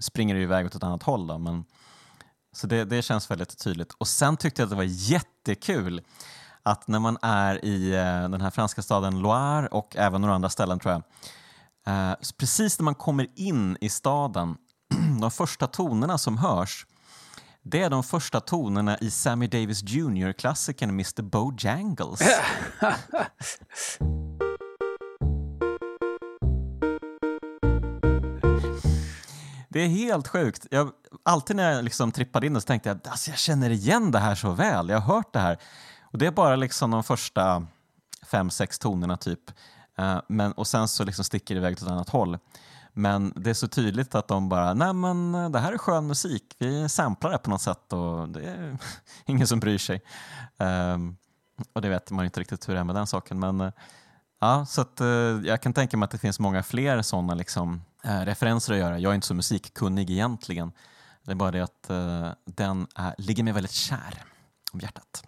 [0.00, 1.26] springer det iväg åt ett annat håll.
[1.26, 1.64] Då, men,
[2.52, 3.92] så det, det känns väldigt tydligt.
[3.98, 6.02] Och sen tyckte jag att det var jättekul
[6.62, 10.50] att när man är i uh, den här franska staden Loire och även några andra
[10.50, 11.02] ställen tror jag.
[11.88, 14.56] Uh, precis när man kommer in i staden,
[15.20, 16.86] de första tonerna som hörs
[17.66, 22.20] det är de första tonerna i Sammy Davis Jr-klassikern Mr Bojangles.
[29.74, 30.66] Det är helt sjukt.
[30.70, 30.90] Jag,
[31.22, 34.34] alltid när jag liksom trippade in så tänkte jag alltså jag känner igen det här
[34.34, 34.88] så väl.
[34.88, 35.58] Jag har hört det här.
[36.02, 37.66] Och Det är bara liksom de första
[38.26, 39.40] fem, sex tonerna typ.
[39.98, 42.38] Uh, men, och sen så liksom sticker det iväg åt ett annat håll.
[42.92, 46.54] Men det är så tydligt att de bara, nej men det här är skön musik,
[46.58, 48.78] vi samplar det på något sätt och det är
[49.26, 50.02] ingen som bryr sig.
[50.56, 51.16] Um,
[51.72, 53.40] och det vet man inte riktigt hur det är med den saken.
[53.40, 53.70] Men uh,
[54.40, 57.74] ja, så att, uh, jag kan tänka mig att det finns många fler sådana liksom,
[57.74, 58.98] uh, referenser att göra.
[58.98, 60.72] Jag är inte så musikkunnig egentligen.
[61.22, 61.90] Det är bara det att
[62.44, 64.22] den är, ligger mig väldigt kär
[64.72, 65.24] om hjärtat.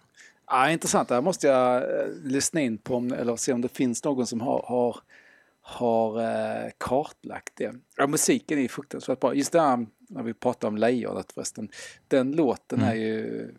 [0.47, 1.83] Ja, intressant, det här måste jag
[2.23, 4.97] lyssna in på om, eller se om det finns någon som har, har
[5.69, 7.75] har eh, kartlagt det.
[7.95, 9.33] Ja, musiken är fruktansvärt bra.
[9.33, 11.69] Just det här när vi pratar om lejonet förresten.
[12.07, 12.91] Den låten mm.
[12.91, 13.51] är ju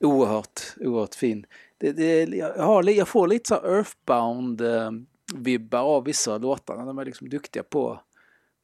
[0.00, 1.46] oerhört, oerhört fin.
[1.78, 6.86] Det, det, jag, har, jag får lite så Earthbound-vibbar eh, av vissa låtar.
[6.86, 8.00] De är liksom duktiga på,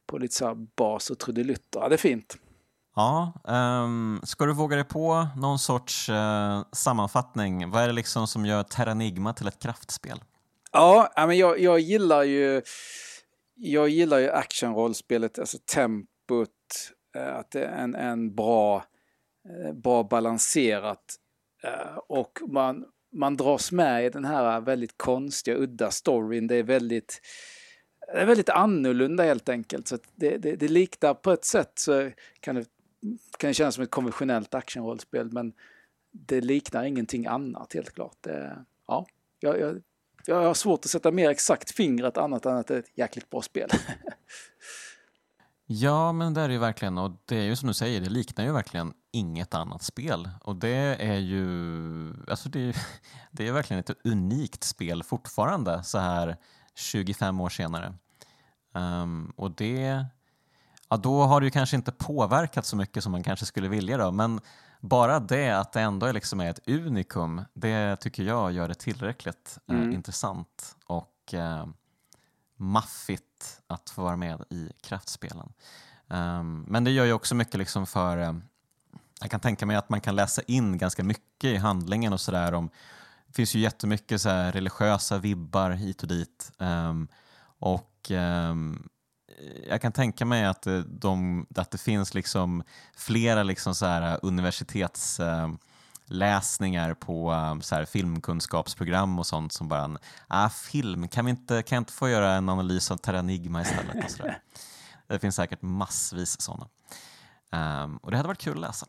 [0.09, 1.79] på lite så bas och trudelutter.
[1.79, 2.37] Ja, det är fint.
[2.95, 3.33] Ja,
[3.83, 7.69] um, ska du våga dig på någon sorts uh, sammanfattning?
[7.69, 10.23] Vad är det liksom som gör Terranigma till ett kraftspel?
[10.71, 12.61] Ja, men jag, jag gillar ju
[13.55, 16.49] jag gillar ju actionrollspelet, alltså tempot,
[17.15, 18.85] eh, att det är en, en bra,
[19.49, 21.15] eh, bra balanserat
[22.07, 26.47] och man, man dras med i den här väldigt konstiga, udda storyn.
[26.47, 27.21] Det är väldigt,
[28.13, 29.87] det är väldigt annorlunda helt enkelt.
[29.87, 32.65] Så det, det, det liknar på ett sätt så kan det,
[33.37, 35.53] kan det kännas som ett konventionellt actionrollspel men
[36.11, 38.17] det liknar ingenting annat helt klart.
[38.21, 39.05] Det, ja,
[39.39, 39.81] jag, jag
[40.25, 43.29] jag har svårt att sätta mer exakt fingret annat än att det är ett jäkligt
[43.29, 43.69] bra spel.
[45.65, 48.09] ja, men det är det ju verkligen och det är ju som du säger, det
[48.09, 51.45] liknar ju verkligen inget annat spel och det är ju,
[52.27, 52.75] alltså det,
[53.31, 56.37] det är verkligen ett unikt spel fortfarande så här
[56.75, 57.93] 25 år senare.
[58.73, 60.05] Um, och det,
[60.89, 63.97] ja då har det ju kanske inte påverkat så mycket som man kanske skulle vilja
[63.97, 64.41] då, men
[64.79, 69.57] bara det att det ändå är, liksom ett unikum, det tycker jag gör det tillräckligt
[69.67, 69.89] eh, mm.
[69.89, 71.67] eh, intressant och eh,
[72.55, 75.53] maffigt att få vara med i kraftspelen.
[76.07, 78.33] Um, men det gör ju också mycket liksom för eh,
[79.21, 82.53] jag kan tänka mig att man kan läsa in ganska mycket i handlingen och sådär
[83.29, 87.07] det finns ju jättemycket så religiösa vibbar hit och dit um,
[87.59, 88.89] och um,
[89.69, 92.63] jag kan tänka mig att, eh, de, att det finns liksom
[92.95, 101.07] flera liksom så här universitetsläsningar på så här filmkunskapsprogram och sånt som bara, ah, film,
[101.07, 104.05] kan, vi inte, kan jag inte få göra en analys av Terranigma istället?
[104.05, 104.41] Och så där.
[105.07, 106.67] Det finns säkert massvis sådana.
[107.51, 108.87] Um, och det hade varit kul att läsa.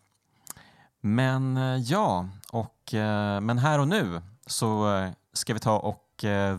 [1.01, 6.07] Men eh, ja, och, eh, men här och nu så eh, ska vi ta och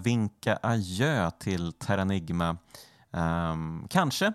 [0.04, 2.58] vinka adjö till Terranigma
[3.14, 4.34] Um, ehm, kanske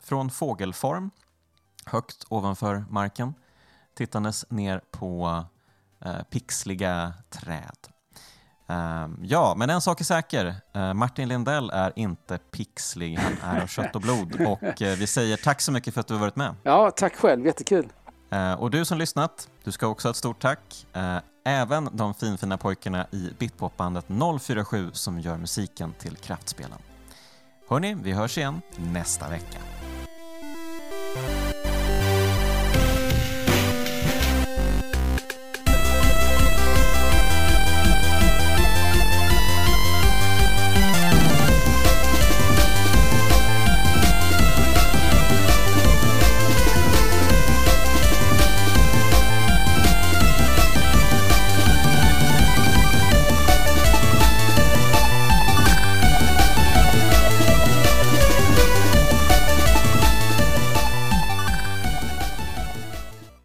[0.00, 1.10] från fågelform,
[1.84, 3.34] högt ovanför marken,
[3.94, 5.44] tittandes ner på
[6.06, 7.88] uh, pixliga träd.
[8.66, 10.54] Um, ja, men en sak är säker.
[10.76, 14.40] Uh, Martin Lindell är inte pixlig, han är av kött och blod.
[14.46, 16.54] Och uh, vi säger tack så mycket för att du har varit med.
[16.62, 17.46] Ja, tack själv.
[17.46, 17.92] Jättekul.
[18.30, 20.86] Eh, och du som lyssnat, du ska också ha ett stort tack.
[20.92, 24.04] Eh, även de finfina pojkarna i Bitpopbandet
[24.40, 26.78] 047 som gör musiken till Kraftspelen.
[27.68, 29.58] Hörni, vi hörs igen nästa vecka.